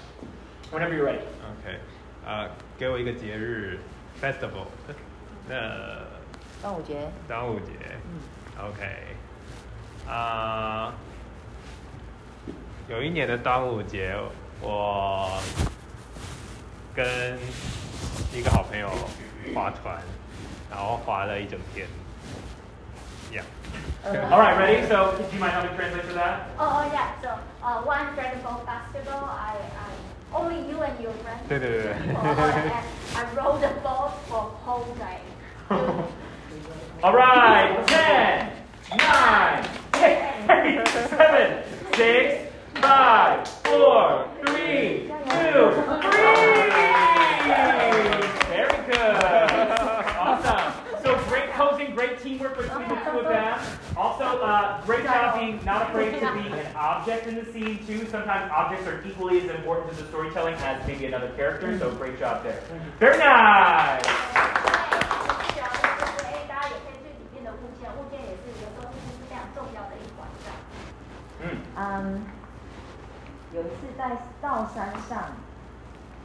[0.70, 1.20] Whenever you're ready.
[2.26, 3.78] 啊，给我一个节日
[4.20, 4.66] festival，
[5.48, 5.54] 那
[6.60, 7.70] 端午节，端午节
[8.04, 8.18] 嗯
[8.66, 8.82] ，，OK，
[10.12, 10.92] 啊，
[12.88, 14.16] 有一年的端午节，
[14.60, 15.40] 我
[16.96, 17.38] 跟
[18.32, 18.90] 一个好朋友
[19.54, 20.02] 划船，
[20.68, 21.86] 然后划了一整天
[23.30, 24.88] ，Yeah，All right, ready?
[24.88, 26.48] So, do you mind helping me translate for that?
[26.58, 27.14] Oh, oh yeah.
[27.22, 29.94] So uh, one Dragon Ball festival, I, I
[30.35, 31.47] only you and your friends.
[31.47, 32.71] 对对对对 and
[33.15, 35.19] I rode the boat for whole day.
[37.03, 38.51] All right, 10,
[38.97, 39.63] 9,
[39.95, 41.63] 8, 7,
[41.95, 44.24] 6, 5, 4,
[51.95, 53.59] great posing, great teamwork between the two of them.
[53.95, 58.07] Also, uh, great job being not afraid to be an object in the scene too.
[58.07, 61.77] Sometimes objects are equally as important to the storytelling as maybe another character.
[61.79, 62.59] So great job there.
[62.99, 64.01] Very nice.
[64.01, 68.97] 对 啊，就是哎，大家也可以去里面的物件，物件也是有时候是
[69.29, 70.55] 非常重要的一环这样。
[71.41, 71.45] 嗯。
[71.75, 72.25] 嗯，
[73.53, 75.35] 有一次在到山上，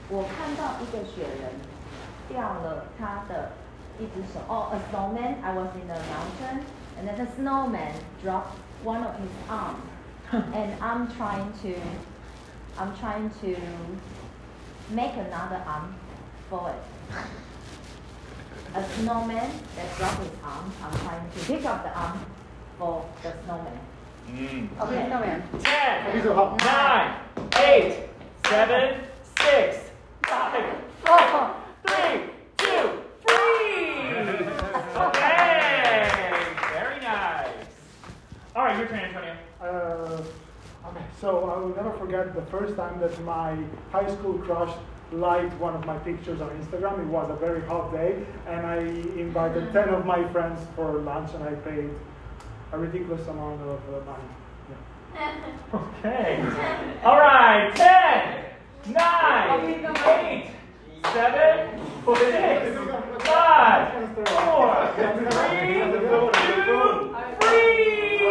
[0.09, 1.53] 我看到一个雪人
[2.29, 3.53] 掉了他的
[4.00, 4.40] 一只手.
[4.72, 6.66] A snowman, I was in the mountain,
[6.98, 9.82] and then the snowman dropped one of his arm.
[10.32, 11.76] and I'm trying to,
[12.78, 13.56] I'm trying to
[14.90, 15.96] make another arm
[16.50, 17.16] for it.
[18.74, 22.26] A snowman that dropped his arm, I'm trying to pick up the arm
[22.80, 23.80] for the snowman.
[24.30, 24.82] Mm.
[24.82, 25.44] Okay, snowman.
[25.62, 27.16] Ten, nine,
[27.58, 28.10] eight,
[28.48, 29.02] seven,
[29.38, 29.92] six,
[30.26, 30.64] five,
[31.04, 31.56] four, oh.
[31.86, 32.30] three,
[38.56, 39.36] All right, your turn, Antonio.
[39.62, 40.22] Uh,
[40.90, 43.58] okay, so I will never forget the first time that my
[43.92, 44.76] high school crush
[45.14, 47.00] liked one of my pictures on Instagram.
[47.00, 51.32] It was a very hot day, and I invited 10 of my friends for lunch,
[51.34, 51.90] and I paid
[52.74, 54.24] a ridiculous amount of uh, money.
[55.14, 55.36] Yeah.
[55.74, 56.42] Okay.
[57.04, 60.52] All right, 10, 9, 8,
[61.04, 62.78] 7, 6,
[63.26, 68.26] 5, 4, 3, 2, 3.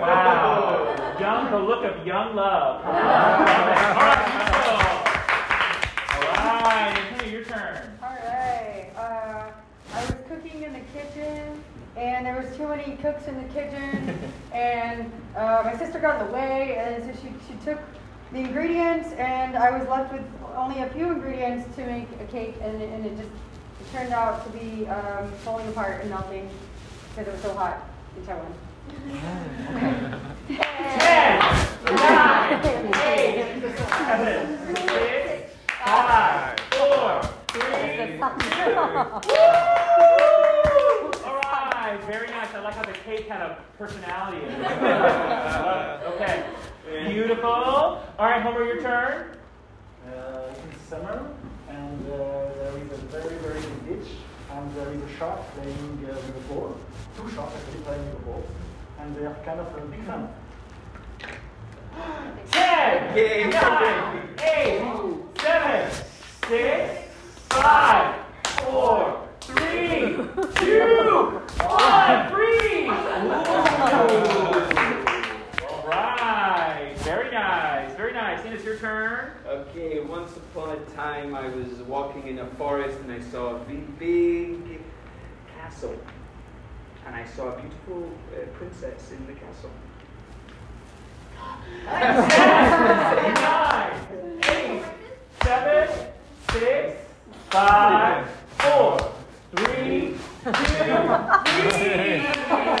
[0.00, 1.16] Wow.
[1.20, 2.84] Young, the look of young love.
[2.86, 4.78] All right, beautiful.
[6.16, 7.98] All right, Antonio, your turn.
[8.02, 8.90] All right.
[8.96, 9.50] Uh,
[9.92, 11.62] I was cooking in the kitchen,
[11.96, 14.18] and there was too many cooks in the kitchen,
[14.54, 17.78] and uh, my sister got in the way, and so she, she took
[18.32, 20.22] the ingredients, and I was left with
[20.56, 23.28] only a few ingredients to make a cake, and, it- and it just
[23.80, 26.48] it turned out to be um, falling apart and melting
[27.14, 28.52] because it was so hot in Taiwan.
[30.48, 30.58] 10,
[31.84, 32.64] 9,
[32.96, 35.52] 8, 7, 6,
[35.84, 38.20] 5, 4, 3,
[41.24, 42.52] All right, very nice.
[42.54, 44.60] I like how the cake had a personality in it.
[46.14, 46.44] okay,
[46.88, 47.48] beautiful.
[47.48, 49.36] All right, Homer, your turn.
[50.06, 51.30] Uh, it's summer,
[51.68, 54.10] and uh, there is a very, very big beach,
[54.52, 56.76] and there is a shark playing uh, with a ball.
[57.16, 58.42] Two sharks actually playing with a ball,
[59.00, 60.28] and they are kind of a big fun.
[62.50, 64.82] 10, 9, 8,
[65.40, 65.90] 7,
[66.48, 67.02] 6,
[67.50, 68.14] 5,
[68.44, 69.56] 4, 3,
[70.54, 72.88] 2, 1, freeze!
[75.68, 76.27] All right,
[77.08, 78.44] very nice, very nice.
[78.44, 79.30] And it's your turn.
[79.46, 83.58] Okay, once upon a time I was walking in a forest and I saw a
[83.60, 84.80] big, big
[85.56, 85.96] castle.
[87.06, 89.70] And I saw a beautiful uh, princess in the castle.
[91.88, 94.84] 10, 9, 8,
[95.44, 95.88] 7,
[96.52, 96.96] 6,
[97.48, 98.28] 5,
[98.58, 99.12] 4,
[99.56, 100.58] 3, 2, 3.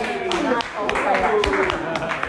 [1.08, 2.27] Very nice.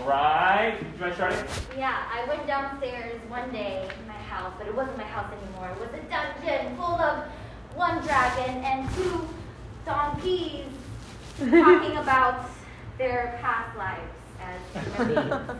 [0.00, 0.76] All right.
[0.80, 1.44] Do you mind starting?
[1.76, 5.70] Yeah, I went downstairs one day in my house, but it wasn't my house anymore.
[5.70, 7.24] It was a dungeon full of
[7.74, 9.28] one dragon and two
[9.84, 10.66] donkeys
[11.38, 12.48] talking about
[12.96, 14.60] their past lives as
[14.96, 15.50] human beings.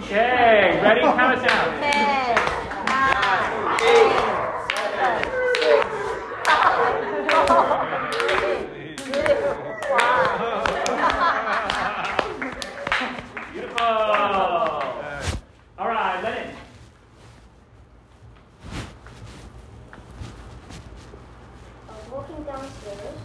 [0.00, 1.00] Okay, ready?
[1.02, 1.80] Count us down.
[1.80, 2.34] Ten,
[2.86, 3.70] nine,
[13.74, 13.90] Beautiful.
[15.78, 16.54] All right, Lennon.
[21.88, 23.18] I was walking downstairs.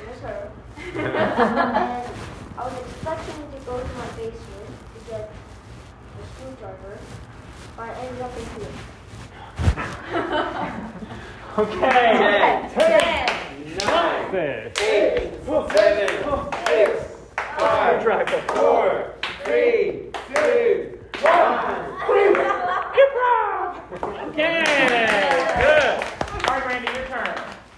[0.00, 0.50] It was her.
[0.78, 2.08] and
[2.56, 6.98] I was expecting to go to my basement to get the screwdriver,
[7.76, 8.72] but I ended up in here.
[11.58, 11.80] Okay.
[12.74, 13.26] Ten,
[13.78, 14.36] Nine.
[14.36, 15.32] eight,
[15.72, 16.08] seven,
[16.66, 16.92] six,
[17.56, 18.02] five,
[18.48, 19.15] four,
[19.46, 21.76] three, two, one.
[24.30, 24.64] Okay.
[25.62, 26.04] Good.
[26.48, 27.28] All right, Randy, your turn.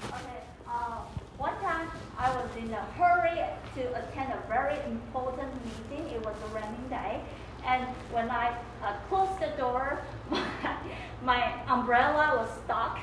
[0.06, 0.40] Okay.
[0.66, 1.02] Uh,
[1.36, 3.44] one time I was in a hurry
[3.74, 6.08] to attend a very important meeting.
[6.08, 7.20] It was a raining day,
[7.66, 10.00] and when I uh, closed the door,
[10.30, 10.42] my,
[11.22, 12.98] my umbrella was stuck,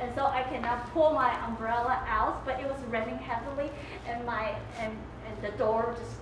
[0.00, 2.44] and so I cannot pull my umbrella out.
[2.44, 3.70] But it was raining heavily,
[4.08, 4.96] and my and,
[5.28, 6.16] and the door just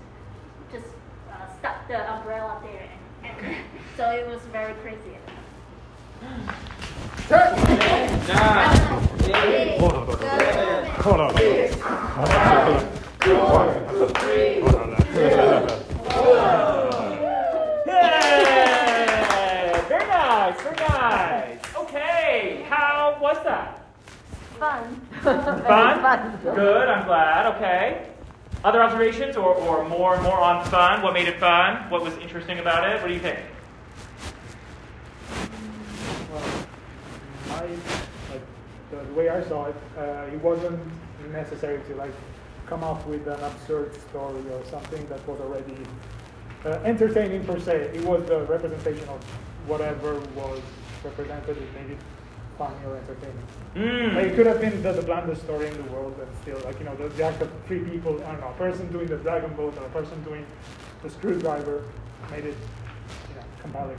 [0.71, 0.95] just
[1.33, 2.89] uh, stuck the umbrella there,
[3.25, 3.57] and, and
[3.97, 5.17] so it was very crazy.
[9.79, 11.35] Hold on, hold on.
[11.37, 12.97] Hold on.
[13.27, 14.63] six, four, three,
[17.87, 18.13] Yay!
[19.89, 21.59] Very nice, very nice.
[21.77, 23.85] Okay, how was that?
[24.59, 25.01] Fun.
[25.23, 26.39] Fun?
[26.43, 27.57] Good, I'm glad.
[27.57, 28.16] Okay.
[28.65, 31.03] Other observations or, or more more on fun?
[31.03, 31.89] What made it fun?
[31.91, 33.01] What was interesting about it?
[33.01, 33.39] What do you think?
[36.33, 36.43] Well,
[37.51, 37.67] I,
[38.33, 38.43] like,
[38.91, 40.81] the, way I saw it, uh, it wasn't
[41.33, 42.13] necessary to like
[42.67, 45.77] come up with an absurd story or something that was already
[46.65, 47.93] uh, entertaining per se.
[47.95, 49.23] It was the representation of
[49.67, 50.61] whatever was
[51.05, 51.57] represented.
[51.57, 51.99] It made it
[52.59, 54.15] funny or entertaining.
[54.15, 54.37] Like, it Mm.
[54.37, 56.95] could have been the, the blandest story in the world, and still, like you know,
[56.97, 58.23] the, the act of three people.
[58.25, 60.45] I don't know, a person doing the dragon boat or a person doing
[61.03, 61.85] the screwdriver
[62.31, 62.57] made it,
[63.29, 63.99] you know, compelling.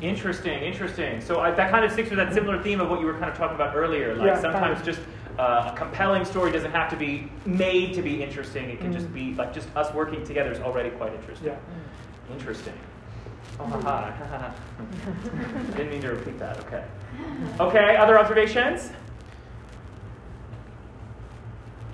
[0.00, 1.20] Interesting, interesting.
[1.20, 3.30] So I, that kind of sticks with that similar theme of what you were kind
[3.30, 4.14] of talking about earlier.
[4.14, 4.86] Like Yeah, kind sometimes of.
[4.86, 5.00] just
[5.38, 8.68] uh, a compelling story doesn't have to be made to be interesting.
[8.70, 11.48] It can just be like just us working together is already quite interesting.
[11.48, 12.34] Yeah.
[12.34, 12.74] Interesting.
[13.60, 14.54] Oh, ha, ha.
[15.76, 16.58] Didn't mean to repeat that.
[16.66, 16.84] Okay.
[17.58, 17.96] Okay.
[17.96, 18.90] Other observations?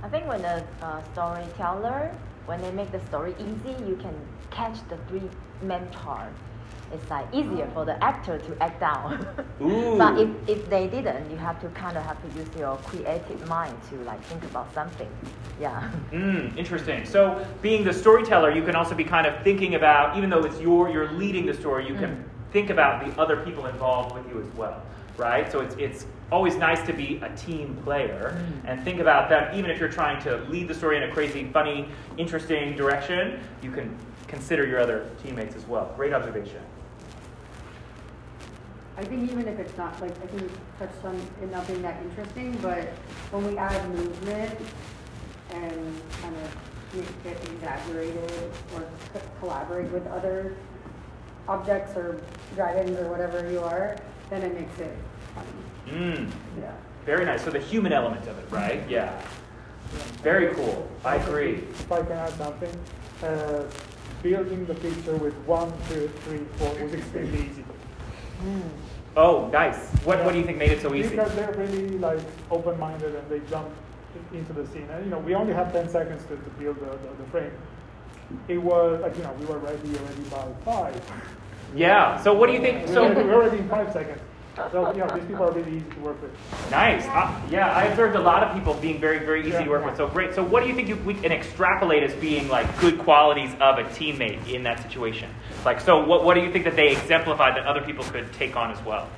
[0.02, 4.14] I think when a uh, storyteller, when they make the story easy, you can
[4.50, 5.28] catch the three
[5.92, 6.32] part.
[6.92, 9.26] It's like easier for the actor to act down.
[9.58, 13.40] But if, if they didn't, you have to kind of have to use your creative
[13.46, 15.10] mind to like think about something.
[15.60, 15.90] Yeah.
[16.12, 17.04] Mm, interesting.
[17.04, 20.60] So, being the storyteller, you can also be kind of thinking about, even though it's
[20.60, 24.40] your, you're leading the story, you can think about the other people involved with you
[24.40, 24.80] as well,
[25.16, 25.50] right?
[25.50, 29.52] So it's it's always nice to be a team player and think about them.
[29.56, 33.70] Even if you're trying to lead the story in a crazy, funny, interesting direction, you
[33.70, 33.96] can
[34.34, 35.92] consider your other teammates as well.
[35.96, 36.60] Great observation.
[38.96, 41.82] I think even if it's not, like, I think you touched on it not being
[41.82, 42.82] that interesting, but
[43.30, 44.58] when we add movement
[45.50, 46.56] and kind of
[46.94, 48.30] make it exaggerated
[48.74, 48.82] or
[49.12, 50.54] co- collaborate with other
[51.48, 52.20] objects or
[52.54, 53.96] dragons or whatever you are,
[54.30, 54.96] then it makes it
[55.34, 55.96] funny.
[55.98, 56.30] Mm,
[56.60, 56.70] Yeah.
[57.04, 57.42] very nice.
[57.44, 58.82] So the human element of it, right?
[58.88, 59.20] Yeah.
[60.22, 60.88] Very cool.
[61.04, 61.64] I agree.
[61.70, 62.80] If I can add something,
[63.22, 63.64] uh,
[64.24, 67.62] building the picture with one, two, three, four was extremely easy.
[68.40, 68.60] Hmm.
[69.16, 69.76] Oh, nice.
[70.02, 71.10] What, what do you think made it so easy?
[71.10, 72.18] Because they're really like
[72.50, 73.68] open-minded and they jump
[74.32, 74.88] into the scene.
[74.90, 77.52] And you know, we only have 10 seconds to, to build the, the, the frame.
[78.48, 81.12] It was like, you know, we were ready already by five.
[81.76, 82.20] Yeah.
[82.22, 82.88] So what do you think?
[82.88, 84.20] So So we're already in five seconds.
[84.56, 86.30] So, you know, these people are really easy to work with.
[86.70, 87.04] Nice.
[87.06, 89.96] Uh, yeah, I observed a lot of people being very, very easy to work with.
[89.96, 90.32] So great.
[90.32, 93.78] So what do you think you, we can extrapolate as being like good qualities of
[93.78, 95.28] a teammate in that situation?
[95.64, 98.54] Like, so what, what do you think that they exemplified that other people could take
[98.54, 99.08] on as well?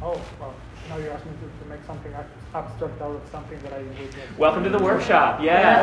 [0.00, 0.54] Oh, well,
[0.88, 2.12] now you're asking me to, to make something
[2.54, 4.38] abstract out of something that I witnessed.
[4.38, 5.40] Welcome to the workshop.
[5.42, 5.78] Yes.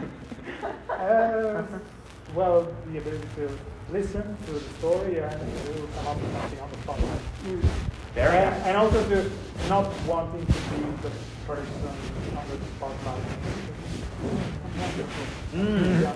[1.00, 1.64] Uh,
[2.34, 3.50] well, the ability to
[3.92, 6.98] listen to the story and to come up with something on the spot.
[8.14, 8.66] Very and, nice.
[8.66, 9.30] and also to
[9.68, 11.10] not wanting to be the
[11.46, 11.88] person
[12.36, 13.22] under the spotlight.
[15.54, 16.02] Mm.
[16.02, 16.14] Yeah.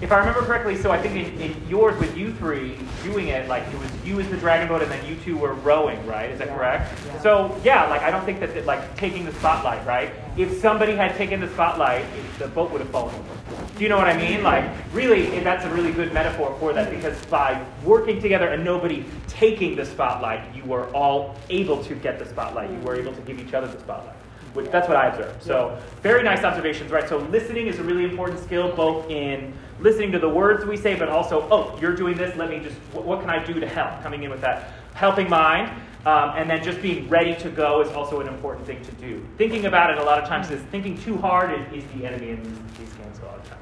[0.00, 3.48] If I remember correctly, so I think in, in yours with you three doing it,
[3.48, 6.30] like it was you as the dragon boat and then you two were rowing, right?
[6.30, 6.92] Is that Yeah, correct?
[7.06, 7.20] yeah.
[7.20, 10.10] So yeah, like I don't think that, like taking the spotlight, right?
[10.36, 12.04] If somebody had taken the spotlight,
[12.38, 13.66] the boat would have fallen over.
[13.76, 14.42] Do you know what I mean?
[14.42, 18.64] Like really, it- that's a really good metaphor for that because by working together and
[18.64, 22.70] nobody taking the spotlight, you were all able to get the spotlight.
[22.70, 24.16] You were able to give each other the spotlight.
[24.52, 25.42] Which, that's what I observed.
[25.42, 27.08] So, very nice observations, right?
[27.08, 30.96] So, listening is a really important skill, both in listening to the words we say,
[30.96, 33.68] but also, oh, you're doing this, let me just, what, what can I do to
[33.68, 34.02] help?
[34.02, 35.70] Coming in with that helping mind.
[36.06, 39.22] Um, and then just being ready to go is also an important thing to do.
[39.36, 42.30] Thinking about it a lot of times is thinking too hard is, is the enemy
[42.30, 43.59] in these, these games a lot of times.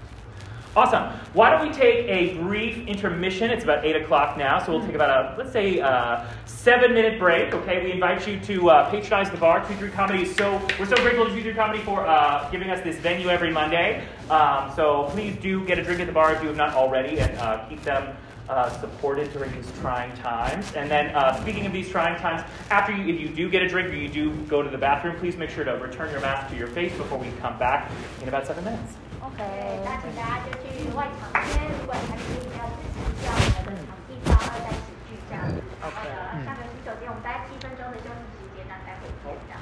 [0.79, 1.11] Awesome.
[1.33, 3.51] Why don't we take a brief intermission?
[3.51, 7.19] It's about 8 o'clock now, so we'll take about a, let's say, a seven minute
[7.19, 7.53] break.
[7.53, 9.67] Okay, we invite you to uh, patronize the bar.
[9.67, 12.71] 2 3 Comedy is so, we're so grateful to 2 3 Comedy for uh, giving
[12.71, 14.07] us this venue every Monday.
[14.31, 17.19] Um, so please do get a drink at the bar if you have not already
[17.19, 18.17] and uh, keep them.
[18.49, 20.73] Uh, supported during these trying times.
[20.73, 23.69] And then, uh, speaking of these trying times, after you, if you do get a
[23.69, 26.51] drink or you do go to the bathroom, please make sure to return your mask
[26.51, 27.91] to your face before we come back
[28.23, 28.97] in about seven minutes.
[29.37, 29.45] 对，
[29.85, 31.45] 那请大家就去外场边，
[31.81, 35.43] 如果还可以要支持一下我们的场地方，二三十句这样。
[35.81, 39.59] 然后呢，下个洗手间我们大概七分钟的休息时间，那待会见这样。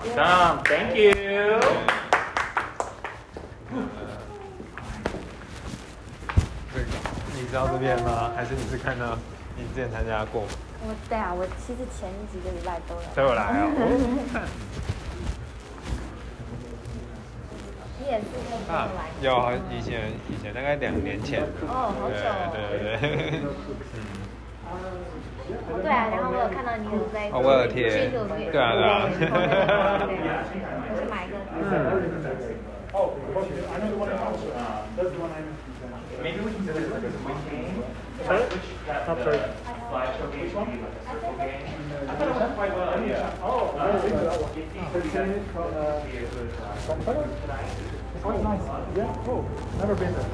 [0.00, 0.64] Awesome.
[0.64, 1.60] Thank you.
[6.72, 6.84] 这 个
[7.34, 8.32] 你知道这边吗？
[8.34, 9.16] 还是你是看到
[9.56, 10.44] 你之前参加过？
[10.82, 13.02] 我对啊，我其实前几个礼拜都有。
[13.14, 13.70] 都有来哦。
[18.68, 18.88] 啊
[19.22, 21.42] 有以前以前大概两年前
[22.52, 23.40] 对对对对
[25.82, 28.08] 对啊然后我有看到你有在哦我有贴
[28.50, 31.60] 对啊对啊我去买一个嗯
[45.52, 46.00] 好的
[48.22, 48.60] Quite nice.
[48.94, 49.44] Yeah, oh,
[49.80, 50.24] never been there.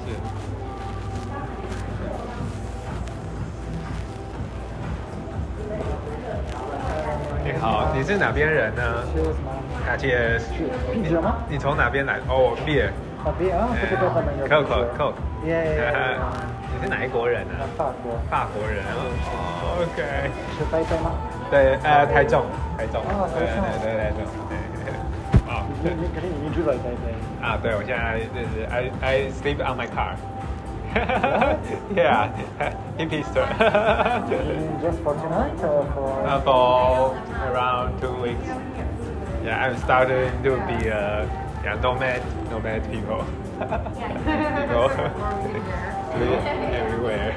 [7.95, 8.83] 你是哪边人呢？
[9.87, 10.39] 大姐，
[10.95, 11.35] 你什么？
[11.49, 12.19] 你从哪边来？
[12.29, 12.91] 哦，我毕业。
[13.25, 14.47] 啊，毕业啊，这个都很能有。
[14.47, 15.13] coco。
[15.47, 16.19] 耶耶耶。
[16.75, 18.19] 你是哪一国人呢、法国。
[18.29, 18.85] 法国人。
[18.85, 20.31] 哦、，OK。
[20.59, 21.11] 是台中吗？
[21.51, 22.45] 对，呃，台中，
[22.77, 23.01] 台中。
[23.03, 23.47] 啊，对
[23.81, 24.21] 对对对。
[25.49, 27.01] 啊，你你肯定你住在台中。
[27.46, 30.16] 啊，对，我现在就是 I I sleep on my car.
[31.96, 32.30] yeah,
[32.98, 33.48] hippie store.
[34.82, 36.28] Just for tonight or for?
[36.28, 37.16] Uh, for
[37.50, 38.46] around two weeks.
[39.44, 41.26] Yeah, I'm starting to be a
[41.64, 43.24] yeah, nomad, nomad people.
[44.60, 44.90] people
[46.76, 47.36] everywhere.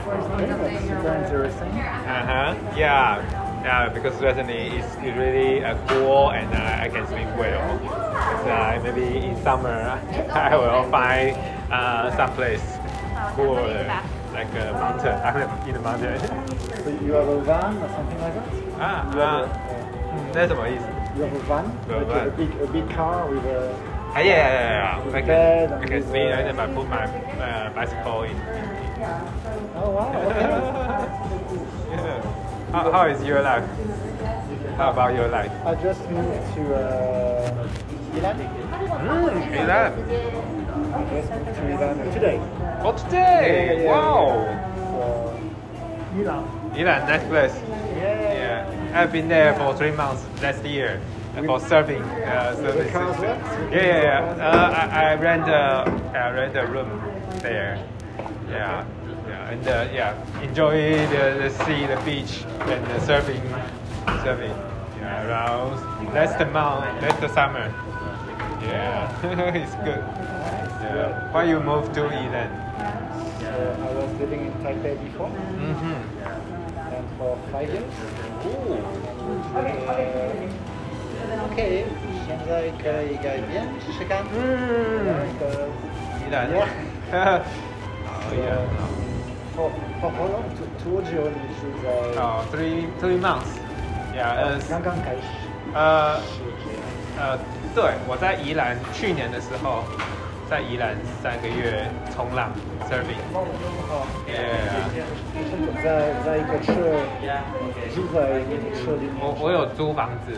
[0.82, 1.72] Super interesting.
[1.78, 2.54] Uh huh.
[2.76, 3.22] Yeah.
[3.61, 7.79] Yeah, because recently is really uh, cool and uh, I can sleep well.
[8.43, 9.69] So uh, maybe in summer
[10.31, 11.35] I will find
[11.71, 12.63] uh, some place
[13.35, 14.01] cool, uh,
[14.33, 15.15] like a mountain.
[15.27, 16.19] I live in the mountain.
[16.83, 18.47] So you have a van or something like that?
[18.79, 20.29] Ah, you have ah.
[20.29, 20.83] a, that's what it is.
[21.17, 22.27] You have a van, like.
[22.27, 23.75] A, big, a big car with a.
[24.15, 25.05] Ah, yeah, yeah, yeah.
[25.05, 25.17] yeah.
[25.17, 28.31] I can, I can sleep and then I put my bicycle in.
[28.31, 28.37] in.
[29.75, 30.15] Oh wow!
[30.15, 30.47] Okay.
[31.91, 32.38] yeah.
[32.71, 33.63] How, how is your life?
[34.77, 35.51] How about your life?
[35.65, 37.67] I just moved to uh,
[38.15, 38.37] Ilan.
[38.39, 39.39] Mm.
[40.93, 42.39] I just moved to Ilan today.
[42.81, 43.75] Oh, today!
[43.75, 44.55] Yeah, yeah, wow!
[46.13, 46.43] Milan.
[46.75, 47.55] Ilan, nice place.
[47.97, 48.33] Yeah.
[48.33, 51.01] Yeah, I've been there for three months last year
[51.37, 53.21] uh, for serving Uh, The surfing car as system.
[53.21, 53.73] well?
[53.73, 54.45] Yeah, yeah, yeah.
[54.45, 55.85] Uh, I, I rent a
[56.17, 56.89] I rent a room
[57.41, 57.77] there.
[58.49, 58.85] Yeah,
[59.48, 63.40] and uh, yeah, enjoy the, the sea, the beach, and the surfing,
[64.24, 64.54] surfing.
[65.00, 65.80] Yeah, around
[66.14, 67.72] last month, last summer.
[68.62, 69.10] Yeah,
[69.54, 70.02] it's good.
[70.84, 71.32] Yeah.
[71.32, 72.50] Why you moved to Ilan?
[73.40, 75.98] So I was living in Taipei before, Mm-hmm.
[76.94, 77.92] and for five years.
[79.54, 81.84] Uh, OK，
[82.26, 84.22] 现在可以改变试试看。
[84.34, 85.10] 嗯那
[85.40, 85.68] 个
[86.20, 87.40] 宜兰 Yeah.
[88.06, 89.07] 好宜兰。
[92.17, 93.59] 哦，three three months。
[94.15, 95.21] Yeah，呃，刚刚开始。
[95.73, 96.19] 呃。
[97.19, 97.37] 呃，
[97.75, 99.83] 对，我在宜兰去年的时候
[100.49, 101.83] 在宜兰三个月
[102.15, 102.47] 冲浪
[102.87, 103.19] surfing。
[104.23, 105.03] Yeah，
[105.83, 106.71] 在在一个车
[107.93, 109.19] 住在一个车里面。
[109.19, 110.31] 我我有租房子，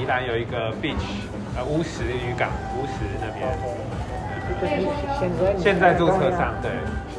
[0.00, 0.98] 宜兰有一个 beach，
[1.54, 3.46] 呃乌石渔港，乌石那边。
[5.20, 6.72] 现在你现在住车上，对。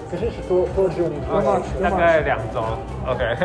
[0.10, 1.62] 可是是多多久你多吗？
[1.82, 2.64] 大概两周。
[3.06, 3.36] OK。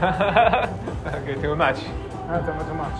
[0.00, 0.68] 哈哈哈
[1.06, 1.84] ？OK too much。
[2.28, 2.98] 啊，怎么 too much？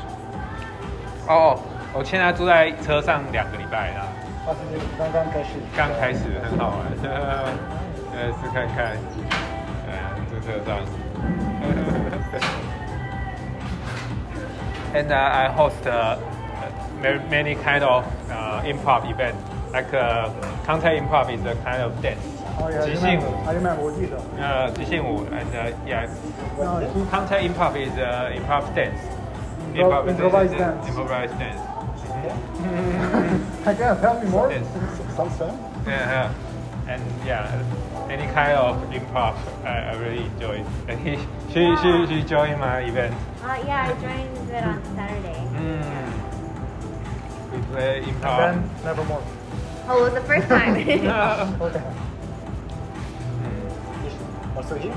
[1.29, 1.59] 哦，
[1.93, 4.07] 我现在住在车上两个礼拜啦。
[4.47, 5.59] 啊，是刚刚开始。
[5.77, 6.79] 刚开始很好玩，
[8.15, 8.97] 呃，试看看，
[9.87, 9.93] 呃，
[10.31, 10.79] 住车上。
[14.95, 16.17] And uh, I host uh,
[17.03, 19.35] many, many kind of uh, improv event.
[19.73, 20.31] like uh,
[20.65, 22.21] contact improv is a kind of dance.
[22.59, 23.27] Oh yeah, I remember.
[23.27, 23.83] I remember.
[24.39, 26.09] Uh, 即兴舞 and uh, yeah,
[26.59, 29.01] no, contact improv is uh, improv dance.
[29.75, 30.89] Improvised uh, dance.
[30.89, 31.61] Improvised dance.
[32.25, 33.75] Yeah.
[33.75, 34.51] can tell me more.
[34.51, 34.67] Yes.
[35.15, 35.55] Some sense.
[35.87, 36.35] Yeah, yeah,
[36.89, 37.63] and yeah,
[38.09, 40.65] any kind of improv, I, I really enjoy.
[40.89, 40.99] And
[41.53, 41.77] she, yeah.
[41.83, 43.15] she, she joined my event.
[43.43, 45.47] Uh, yeah, I joined it on Saturday.
[45.55, 46.13] Mm.
[47.53, 48.39] We play improv.
[48.39, 49.23] And then nevermore.
[49.89, 50.75] Oh, was the first time.
[50.75, 51.79] okay.
[54.59, 54.81] Hmm.
[54.81, 54.95] Here?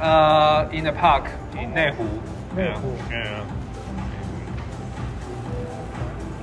[0.00, 2.08] Uh, in the park in Neihu.
[2.56, 2.80] Yeah.
[3.10, 3.44] yeah.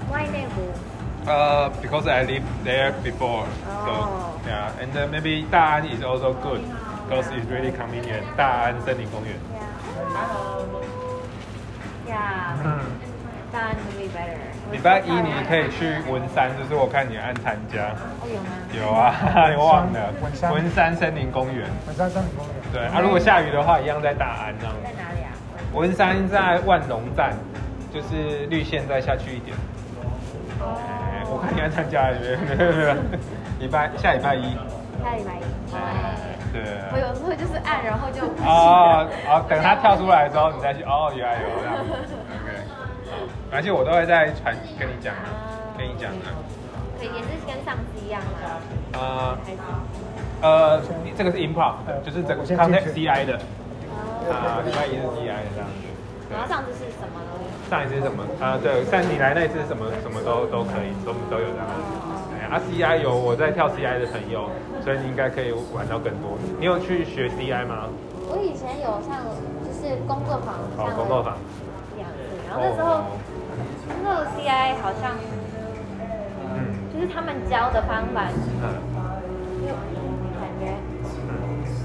[0.08, 1.28] Why Neihu?
[1.28, 3.48] Uh, because I lived there before.
[3.66, 4.40] Oh.
[4.44, 4.80] So, yeah.
[4.80, 6.62] And then maybe Da'an is also good
[7.08, 8.26] because it's really convenient.
[8.38, 9.36] Da'an 森林公园.
[9.52, 9.66] Yeah.
[10.14, 10.84] Hello.
[12.08, 12.64] Yeah.
[12.64, 13.17] Mm.
[13.52, 14.38] Be better.
[14.72, 17.92] 礼拜一你可以去文山，就是我看你按参加。
[18.22, 18.50] 哦，有吗？
[18.78, 21.66] 有啊，你 忘了文山文山森林公园。
[21.88, 22.56] 文山森林公园。
[22.74, 24.76] 对啊，如果下雨的话，一样在大安这样。
[24.84, 25.32] 在哪里啊？
[25.74, 27.34] 文山在万隆站，
[27.94, 29.56] 就是绿线再下去一点。
[30.60, 32.10] 哎我看你按参加，
[33.60, 34.54] 礼拜下礼拜一。
[35.04, 35.44] 下礼拜一。
[36.52, 36.62] 对。
[36.92, 41.76] 我有时候就是按，然后就哦哦，等他跳出来之后，你再去哦，原来有这样。
[43.52, 45.28] 而且我都会在传跟你讲啊，
[45.78, 46.34] 跟你讲啊。
[47.00, 48.98] 可以，也是跟上次一样的。
[49.00, 49.58] 呃开始。
[50.42, 50.82] 呃，
[51.18, 51.74] 这个是 improv，
[52.06, 53.34] 就是整个我先进 contact 去 CI 的。
[54.30, 55.88] 啊，礼拜一是 CI 的这样子。
[56.30, 57.32] 然后上次是什么呢？
[57.70, 58.24] 上一次是什么？
[58.42, 61.66] 啊，对，上你来那一次什么什么都都可以，都都有这样。
[62.34, 64.50] 哎啊，CI 有我在跳 CI 的朋友，
[64.84, 66.38] 所以你应该可以玩到更多。
[66.60, 67.88] 你有去学 CI 吗？
[68.30, 69.24] 我以前有上
[69.64, 71.38] 就是工作坊哦，工作坊。
[72.48, 73.04] 然后那时候
[73.88, 75.12] 那时候 CI 好像
[76.56, 76.74] 嗯。
[76.94, 78.26] 就是他们教的方法，
[78.64, 78.66] 嗯。
[79.62, 79.74] 就
[80.40, 80.74] 感觉，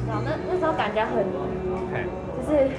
[0.08, 1.24] 然后那那时候感觉很
[1.92, 2.04] 嘿
[2.38, 2.70] 就是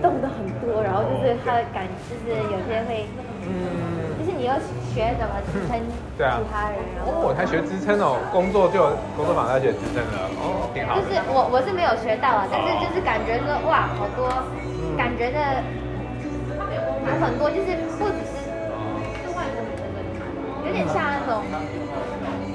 [0.00, 3.06] 动的很多，然后就是他的感就是有些会，
[3.42, 4.54] 嗯，就是你要
[4.94, 5.78] 学怎么支撑
[6.16, 6.38] 对啊。
[6.38, 8.80] 其他人，然哦，后我才学支撑哦，工作就
[9.16, 10.96] 工作坊在学支撑了，哦，挺好。
[10.96, 14.30] 就是我我是没有学到啊，但是就是感觉说哇，好多
[14.96, 15.38] 感觉的
[16.74, 18.50] 有很多，就是不只是
[20.66, 21.44] 有点像那种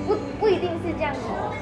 [0.05, 1.19] 不不一定是这样子，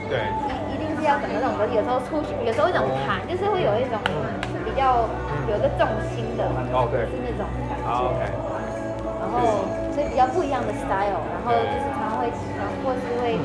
[0.10, 4.00] 对，一一定是要整个那种的，有时候出去，有时候一种盘，就是会有一种
[4.66, 5.08] 比较
[5.48, 5.86] 有一个重
[6.16, 7.06] 心的，哦对。
[7.06, 7.90] 是那种感觉。
[9.20, 13.38] 然后所以比较不一样的 style，然后就是常会常或是会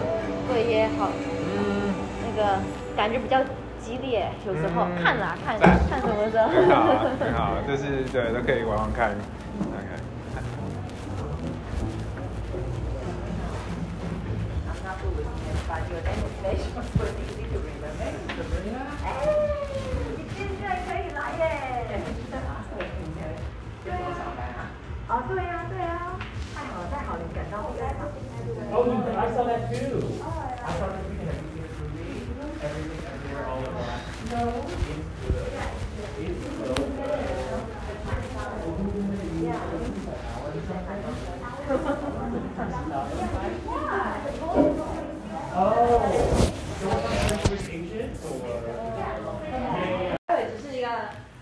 [0.49, 1.11] 做一些好，
[1.59, 1.93] 嗯，
[2.25, 2.57] 那个
[2.97, 3.39] 感觉比较
[3.85, 10.01] 激烈，有时候看啦看看什么的，很好很好，就是对都可以玩玩看，看看看。
[18.64, 19.20] 你好，你好，
[20.16, 20.24] 你
[21.05, 21.16] 啊，
[23.85, 24.64] 對啊。
[25.07, 26.16] 哦，對啊，對啊。
[28.72, 28.74] 哦，
[29.05, 29.20] 對啊
[29.70, 30.14] too.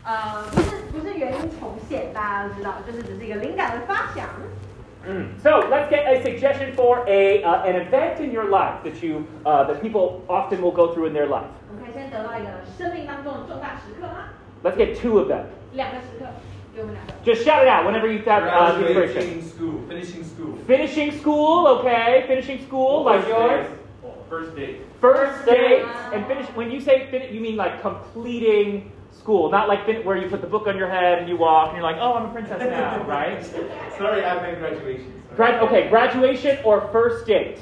[0.10, 4.30] 呃，不是不是原因重现，大家都知道，就是只是一个灵感的发想。
[5.06, 5.38] Mm.
[5.42, 9.26] So let's get a suggestion for a uh, an event in your life that you
[9.46, 11.48] uh, that people often will go through in their life.
[11.92, 14.30] 我们可以先得到一个生命当中的重大时刻吗？
[14.64, 15.44] Let's get two of them.
[15.74, 16.26] 两个时刻，
[16.76, 17.14] 给我们两个。
[17.24, 19.14] Just shout it out whenever you have uh, the inspiration.
[19.14, 20.58] Graduating school, finishing school.
[20.66, 22.26] Finishing school, okay.
[22.28, 23.66] Finishing school, like yours.
[24.30, 24.82] First date.
[25.00, 25.86] First date.
[26.14, 26.48] And finish.
[26.56, 30.42] When you say finish, you mean like completing school, not like fin- where you put
[30.42, 32.60] the book on your head and you walk and you're like, oh, I'm a princess
[32.60, 33.44] now, right?
[33.98, 35.12] Sorry, I meant graduation.
[35.28, 35.36] Sorry.
[35.36, 37.60] Grad- okay, graduation or first date.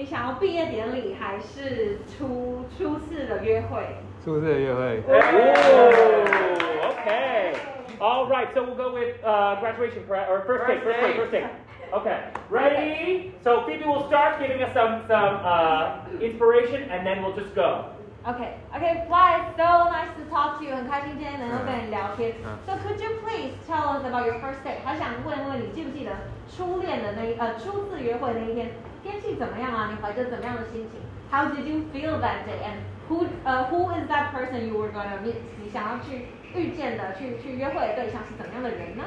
[0.00, 3.82] 你想要毕业典礼还是初初次的约会？
[4.24, 5.02] 初次的约会。
[5.08, 7.52] Oh, okay.
[7.98, 11.32] All right, so we'll go with uh, graduation pra- or first date, first date, first
[11.32, 11.46] date.
[11.94, 12.18] Okay,
[12.50, 13.32] ready?
[13.42, 17.86] So Phoebe will start giving us some some uh, inspiration, and then we'll just go.
[18.26, 20.74] Okay, okay, Fly, so nice to talk to you.
[20.74, 22.34] 很开心今天能够跟你聊天。
[22.44, 24.82] 嗯 So could you please tell us about your first date?
[24.84, 26.10] 还想问问你记不记得
[26.50, 28.70] 初恋的那一呃初次约会那一天
[29.02, 29.88] 天气怎么样啊？
[29.90, 31.00] 你怀着怎么样的心情？
[31.30, 32.62] How did you feel that day?
[32.62, 32.78] And
[33.08, 35.36] who 呃 who is that person you were gonna meet?
[35.62, 39.04] 你想要去遇见的去去约会的对象是怎么样的人呢？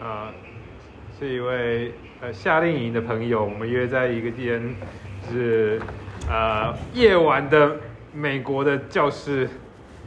[0.00, 0.32] 呃，
[1.18, 4.74] 是一位呃夏令营的朋友，我们约在一个间
[5.30, 5.80] 是
[6.28, 7.76] 呃夜晚的
[8.12, 9.48] 美国的教室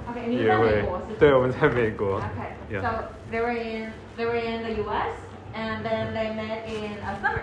[0.10, 1.20] OK，你约在美会国是不是？
[1.20, 2.20] 对，我们在美国。
[2.20, 2.82] Okay, Yeah.
[2.82, 2.90] so
[3.32, 5.18] they were in they were in the U.S.
[5.54, 7.42] and then they met in a summer.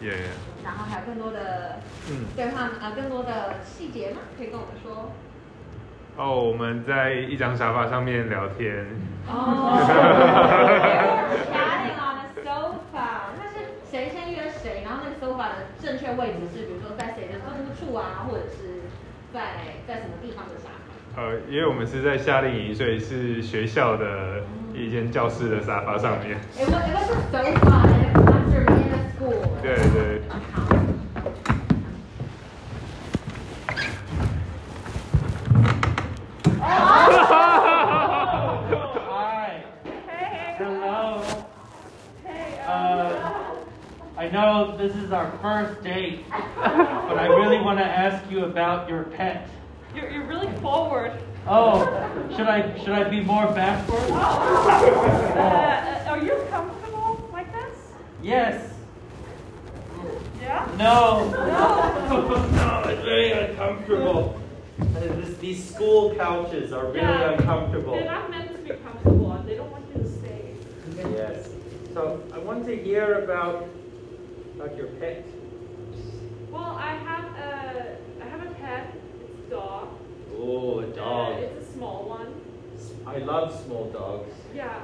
[0.00, 0.55] Yeah, yeah.
[0.63, 1.79] 然后还有更多的
[2.09, 4.17] 嗯对话呃更多的细节吗？
[4.37, 5.11] 可以跟我们说。
[6.17, 8.87] 哦，我们在一张沙发上面聊天。
[9.27, 9.77] 哦
[11.53, 13.53] Chatting on a sofa，那是
[13.89, 14.81] 谁先约谁？
[14.83, 18.89] 然后那个 sofa 的正确位置是，比如说在谁的住处啊，或者是
[19.31, 19.39] 在
[19.87, 20.69] 在什么地方的沙
[21.15, 21.21] 发？
[21.21, 24.41] 呃，因为我们是在夏令营，所以是学校的
[24.73, 26.39] 一间教室的沙发上面。
[26.57, 29.59] It was it was a sofa in a classroom in a school.
[29.61, 30.21] 对对。
[38.29, 39.63] Hi.
[40.57, 41.23] Hello.
[42.65, 43.55] Uh,
[44.17, 48.89] I know this is our first date, but I really want to ask you about
[48.89, 49.49] your pet.
[49.95, 51.13] You're, you're really forward.
[51.47, 51.85] Oh,
[52.35, 54.11] should I should I be more backward?
[54.11, 57.77] Uh, are you comfortable like this?
[58.21, 58.66] Yes.
[60.77, 61.29] No.
[61.31, 62.49] No.
[62.51, 64.39] no, it's very uncomfortable.
[64.79, 67.31] Uh, this, these school couches are really Yeah.
[67.31, 67.93] uncomfortable.
[67.93, 70.53] They're not meant to be comfortable and they don't want you to stay.
[70.97, 71.49] Yes.
[71.93, 73.67] So I want to hear about
[74.55, 75.25] about your pet.
[76.51, 78.93] Well, I have a, I have a pet.
[79.21, 79.87] It's a dog.
[80.39, 81.39] Oh, a Uh, dog.
[81.39, 82.33] it's a small one.
[83.07, 84.33] I love small dogs.
[84.53, 84.79] Yeah.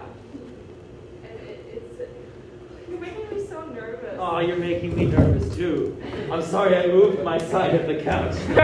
[1.23, 4.17] And it, it's, you're making me so nervous.
[4.19, 6.01] Oh, you're making me nervous too.
[6.31, 8.35] I'm sorry I moved my side of the couch.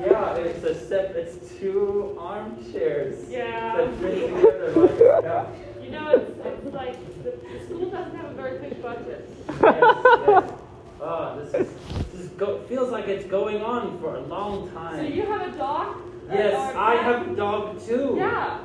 [0.00, 1.14] yeah, it's a step.
[1.16, 3.28] It's two armchairs.
[3.30, 3.76] Yeah.
[3.76, 5.52] That fit together like a.
[5.82, 9.28] You know, it's, it's like the, the school doesn't have a very big budget.
[9.48, 10.52] Yes, yes.
[11.00, 11.72] Oh, this is
[12.12, 14.96] this is go, feels like it's going on for a long time.
[14.96, 15.96] So you have a dog?
[16.30, 17.04] Yes, or a I cat?
[17.04, 18.14] have a dog too.
[18.16, 18.58] Yeah.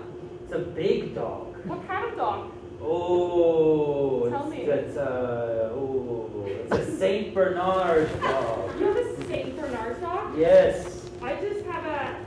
[0.48, 1.58] It's a big dog.
[1.66, 2.52] What kind of dog?
[2.82, 4.64] Oh, Tell it's, me.
[4.64, 8.80] it's a uh, oh, it's a Saint Bernard dog.
[8.80, 10.38] You have a Saint Bernard dog?
[10.38, 12.26] Yes, I just have a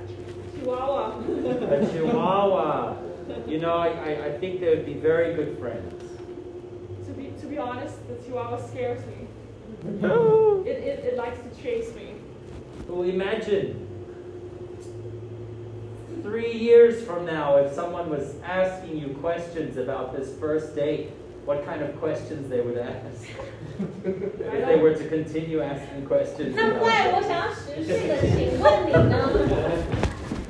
[0.55, 1.18] Chihuahua.
[1.18, 2.97] a Chihuahua.
[3.47, 6.05] You know, I, I, I think they would be very good friends.
[7.07, 9.29] to be to be honest, the Chihuahua scares me.
[10.66, 12.16] It, it, it likes to chase me.
[12.87, 13.89] Well, imagine
[16.24, 21.12] three years from now, if someone was asking you questions about this first date,
[21.45, 23.30] what kind of questions they would ask?
[24.03, 26.56] if they were to continue asking questions.
[26.56, 27.16] 那 about 怪 it.
[27.16, 29.30] 我想要持续的请问你呢？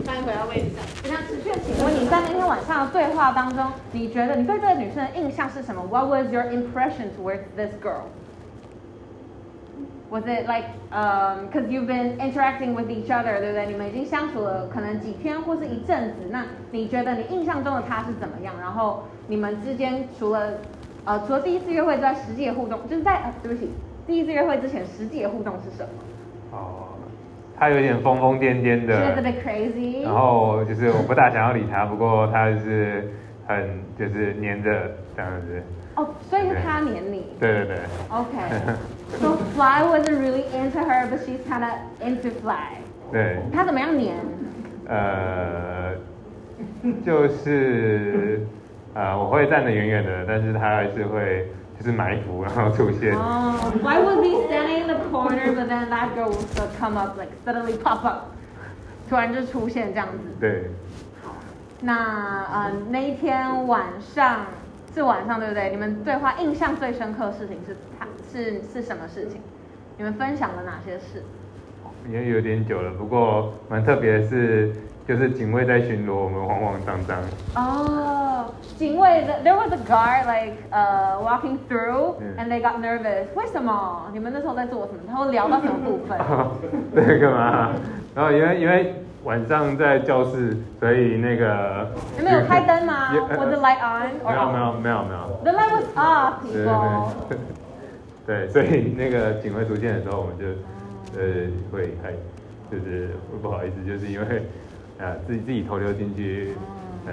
[0.05, 0.85] 欢迎回到位置上。
[1.03, 5.81] 我想持续的请问你在那天晚上的对话当中，你觉得你对这个女生的印象是什么？
[5.89, 8.07] What was your impression towards this girl?
[10.10, 13.66] Was it like, um, because you've been interacting with each other，对不对？
[13.66, 18.52] 你们已经相处了可能几天或是一阵子，那你觉得你印象中的他是怎么样？
[18.60, 20.54] 然后你们之间除了
[21.04, 23.70] 呃除了第一次约会之外，实际的互动就是在呃对不起，
[24.04, 26.88] 第一次约会之前实际的互动是什么哦，
[27.56, 30.02] 他有点疯疯癫癫 a 的，bit crazy。
[30.02, 33.08] 然后就是我不大想要理他，不过他就是
[33.46, 35.62] 很就是黏着这样子。
[35.94, 37.26] 哦，所以是他黏你。
[37.38, 37.76] 对对对。
[38.10, 38.74] Okay.
[39.18, 42.78] So Fly wasn't really into her, but she's kind of into Fly.
[43.12, 44.14] 对，他怎么样黏？
[44.86, 45.94] 呃，
[47.04, 48.46] 就是
[48.94, 51.48] 呃，我会站得远远的，但是他还是会
[51.78, 53.14] 就是埋伏，然后出现。
[53.14, 57.18] 哦、w h y would be standing in the corner, but then that girl would come up,
[57.18, 58.28] like suddenly pop up，
[59.08, 60.36] 突然就出现这样子。
[60.40, 60.70] 对，
[61.82, 64.46] 那呃那一天晚上
[64.94, 65.70] 是晚上对不对？
[65.70, 69.40] 你们对话印象最深刻的事情是他是是什么事情？
[69.96, 71.22] 你们分享了哪些事？
[72.10, 74.72] 也有点久了，不过蛮特别的是，
[75.06, 77.18] 就是警卫在巡逻，我们慌慌张张。
[77.56, 78.46] 哦，
[78.78, 83.26] 警卫，the- there was a guard like uh walking through 嗯 and they got nervous。
[83.34, 84.06] 为什么？
[84.12, 85.00] 你们那时候在做什么？
[85.08, 86.18] 他会聊到什么部分？
[86.94, 87.72] 对，干嘛？
[88.14, 94.50] 然后因为因为晚上在教室，所以那个你们有开灯吗 the light on 没有？
[94.50, 95.40] 没有没有没有。
[95.44, 96.32] The light was off,
[98.26, 100.46] 对所以那个警徽出现的时候，我们就
[101.18, 102.12] 呃会还
[102.70, 104.42] 就是会不好意思，就是因为
[104.98, 106.54] 啊自己自己偷溜进去，
[107.06, 107.12] 呃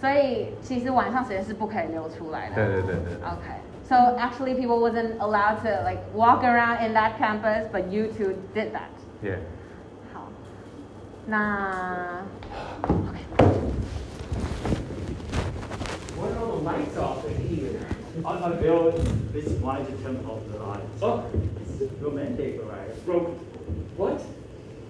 [0.00, 2.54] 所以其实晚上时间是不可以流出来的。
[2.54, 3.16] 对对对对。
[3.22, 3.60] Okay.
[3.88, 8.34] So actually, people wasn't allowed to like walk around in that campus, but you two
[8.52, 8.90] did that.
[9.22, 9.38] Yeah.
[10.12, 10.28] 好，
[11.26, 12.24] 那
[16.16, 17.22] What are all the lights off
[18.26, 18.96] I, I built
[19.32, 21.02] this to turn off the lights.
[21.02, 21.24] Oh.
[21.80, 23.06] It's romantic, right?
[23.06, 23.28] Broke.
[23.96, 24.20] What?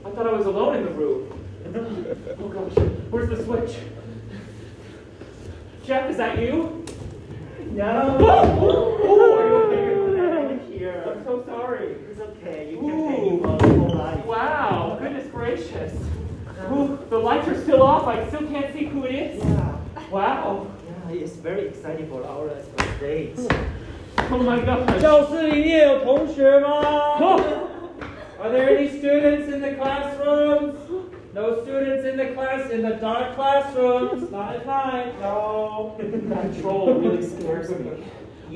[0.07, 1.33] I thought I was alone in the room.
[2.39, 2.73] Oh gosh,
[3.11, 3.77] where's the switch?
[5.85, 6.87] Jeff, is that you?
[7.73, 8.17] No.
[8.21, 10.79] Oh, Oh, are you okay?
[10.79, 11.05] Here.
[11.07, 11.89] I'm so sorry.
[12.11, 12.71] It's okay.
[12.71, 14.25] You can pay for the whole life.
[14.25, 15.93] Wow, goodness gracious.
[16.49, 16.75] Uh-huh.
[16.75, 18.07] Ooh, the lights are still off.
[18.07, 19.45] I still can't see who it is.
[19.45, 19.77] Yeah.
[20.11, 20.69] Wow
[21.06, 23.48] Yeah, it's very exciting for our first dates.
[24.30, 25.02] Oh my gosh.
[25.02, 27.18] 教室里面有同学吗？
[28.40, 30.76] Are there any students in the classrooms?
[31.34, 34.30] No students in the class in the dark classrooms.
[34.32, 35.14] Not at night.
[35.22, 35.96] No.
[36.00, 38.04] That troll really scares me.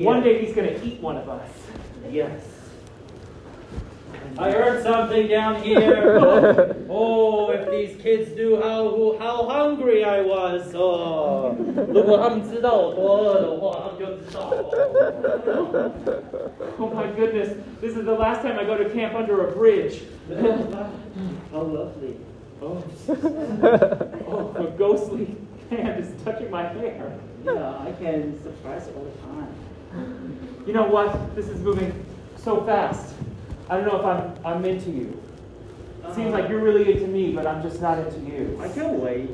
[0.04, 1.48] One day he's gonna eat one of us.
[2.10, 2.42] Yes.
[4.38, 6.76] I heard something down here.
[6.90, 10.74] oh, if these kids knew how how hungry I was.
[10.74, 11.54] Oh,
[11.88, 14.52] 如果他们知道我多饿的话，他们就知道。
[16.78, 20.02] Oh my goodness, this is the last time I go to camp under a bridge.
[21.50, 22.16] How lovely.
[22.60, 22.82] Oh,
[24.28, 25.36] oh, a ghostly
[25.70, 27.12] hand is touching my hair.
[27.44, 29.48] Yeah, I can surprise all the time.
[30.66, 31.34] You know what?
[31.34, 31.92] This is moving
[32.36, 33.14] so fast.
[33.71, 35.23] I don't know if I'm, I'm into you.
[36.03, 36.13] Uh-huh.
[36.13, 38.59] Seems like you're really into me, but I'm just not into you.
[38.61, 39.29] I can't wait.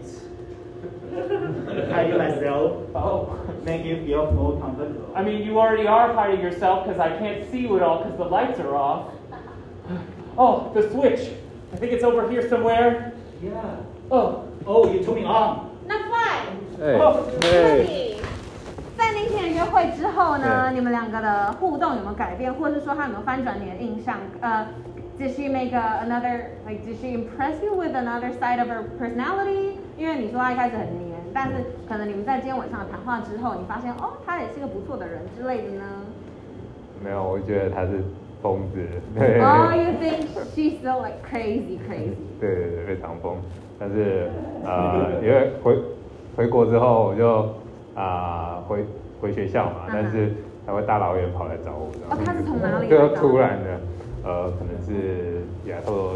[1.92, 2.88] Hiding myself.
[2.94, 3.40] Oh.
[3.66, 5.04] Thank you your full compliment.
[5.16, 8.16] I mean, you already are hiding yourself because I can't see you at all because
[8.16, 9.12] the lights are off.
[10.40, 11.32] Oh, the switch.
[11.74, 13.12] I think it's over here somewhere.
[13.42, 13.78] Yeah.
[14.12, 14.48] Oh.
[14.68, 15.76] Oh, you told me on.
[15.88, 16.78] Not fine.
[16.78, 17.00] Hey.
[17.02, 17.40] Oh.
[17.42, 18.17] Hey.
[18.98, 24.18] 在那天约会之后呢，你们两个的互动有没有改变，或者是说他有没有翻转你的印象？
[24.42, 24.68] 呃、
[25.20, 29.74] did she make a, another like did she impress you with another side of her personality？
[29.98, 31.54] 因为你说她一开始很黏，但是
[31.88, 35.84] 可能你们在今天晚上的谈话之后，你发现哦，她也是个不错的人之类的呢。
[37.04, 38.04] 没有，我觉得他是
[38.42, 38.88] 疯子。
[39.18, 40.26] 对 Oh, you think
[40.56, 42.16] she's so like crazy, crazy?
[42.40, 43.38] 对对对，非常疯。
[43.80, 44.30] 但是
[44.66, 45.78] 呃，因为回
[46.36, 47.54] 回国之后，我就
[47.98, 48.86] 啊、回
[49.20, 50.32] 回学校嘛，嗯但是
[50.66, 51.90] 他会大老远跑来找我。
[52.10, 53.80] 哦，他是从哪里来就突然的，
[54.24, 56.12] 呃，可能是亚洲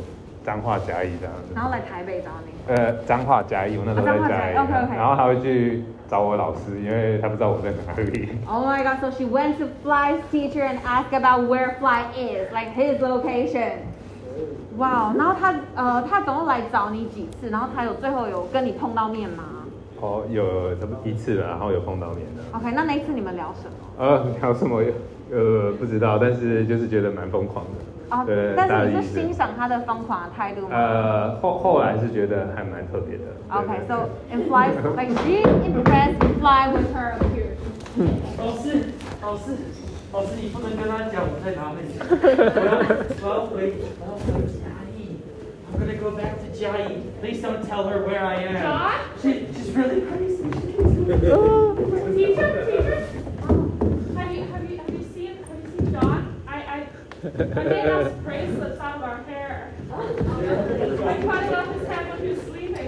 [0.46, 1.54] 彰化嘉义这样子。
[1.56, 2.52] 然后来台北找你。
[2.68, 8.30] 呃，彰化嘉义，我那时候在嘉义，嘉义，OK，OK 然后他会去找我老师，因为他不知道我在哪里。
[8.48, 12.52] Oh my god, so she went to Fly's teacher and asked about where Fly is,
[12.54, 13.90] like his location.
[14.78, 17.50] 哇、然后他呃，他总共来找你几次？
[17.50, 19.61] 然后他有最后有跟你碰到面吗
[20.02, 22.42] 哦，有这么一次了，然后有碰到面的。
[22.58, 23.74] ？OK，那那一次你们聊什么？
[23.98, 24.82] 呃，聊什么？
[25.32, 28.16] 呃，不知道，但是就是觉得蛮疯狂的。
[28.16, 30.70] 啊对，但是你是欣赏他的疯狂的态度吗？
[30.72, 33.24] 呃，后后来是觉得还蛮特别的。
[33.50, 34.68] Okay, so and Fly
[34.98, 37.56] like she impressed Fly with her appearance.
[38.38, 38.92] 老师，
[39.22, 39.56] 老师，
[40.12, 41.78] 老师，你不能跟他讲我在哪里。
[42.02, 42.70] 我要
[43.24, 44.81] 我要回我要回嘉义。
[45.74, 47.02] I'm gonna go back to Jai.
[47.20, 48.56] Please don't tell her where I am.
[48.62, 49.00] John?
[49.22, 50.38] She, she's really crazy.
[51.32, 51.76] Oh.
[52.16, 53.08] Teacher, teacher.
[53.44, 56.42] Oh, have you have you have you seen have you seen John?
[56.48, 56.88] I I
[57.24, 59.74] I made us bracelets out of our hair.
[59.92, 59.96] I
[61.24, 62.88] cut it off his head when he was sleeping.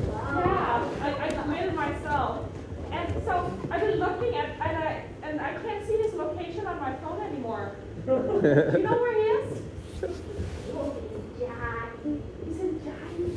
[0.00, 2.48] Yeah, I, I made it myself.
[2.92, 6.78] And so I've been looking at and I and I can't see his location on
[6.80, 7.72] my phone anymore.
[8.06, 9.62] Do you know where he is?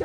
[0.00, 0.04] 哦，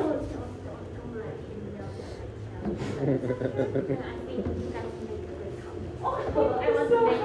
[6.66, 7.16] 我终于到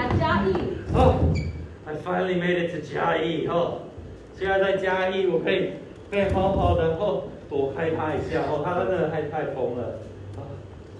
[0.00, 0.96] 了嘉义哦！
[1.84, 2.18] 我终于
[3.46, 3.50] 到！
[4.38, 5.72] 在在嘉，我可以
[6.10, 9.80] 可以跑跑，然后躲开他一下哦，他真的太太疯了。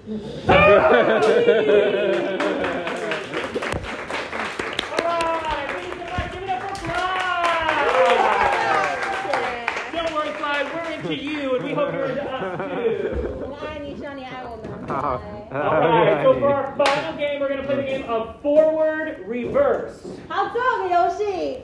[10.99, 13.55] enjoying to you, and we hope you're into us too.
[14.89, 15.21] All
[15.81, 20.07] right, so for our final game, we're going to play the game of forward reverse.
[20.29, 21.63] 好，最后一个游戏，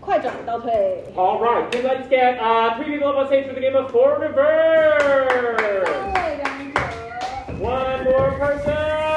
[0.00, 1.04] 快转倒退。
[1.16, 2.38] All right, then let's get
[2.76, 5.00] three people up on stage for the game of forward reverse.
[7.60, 9.09] One more person.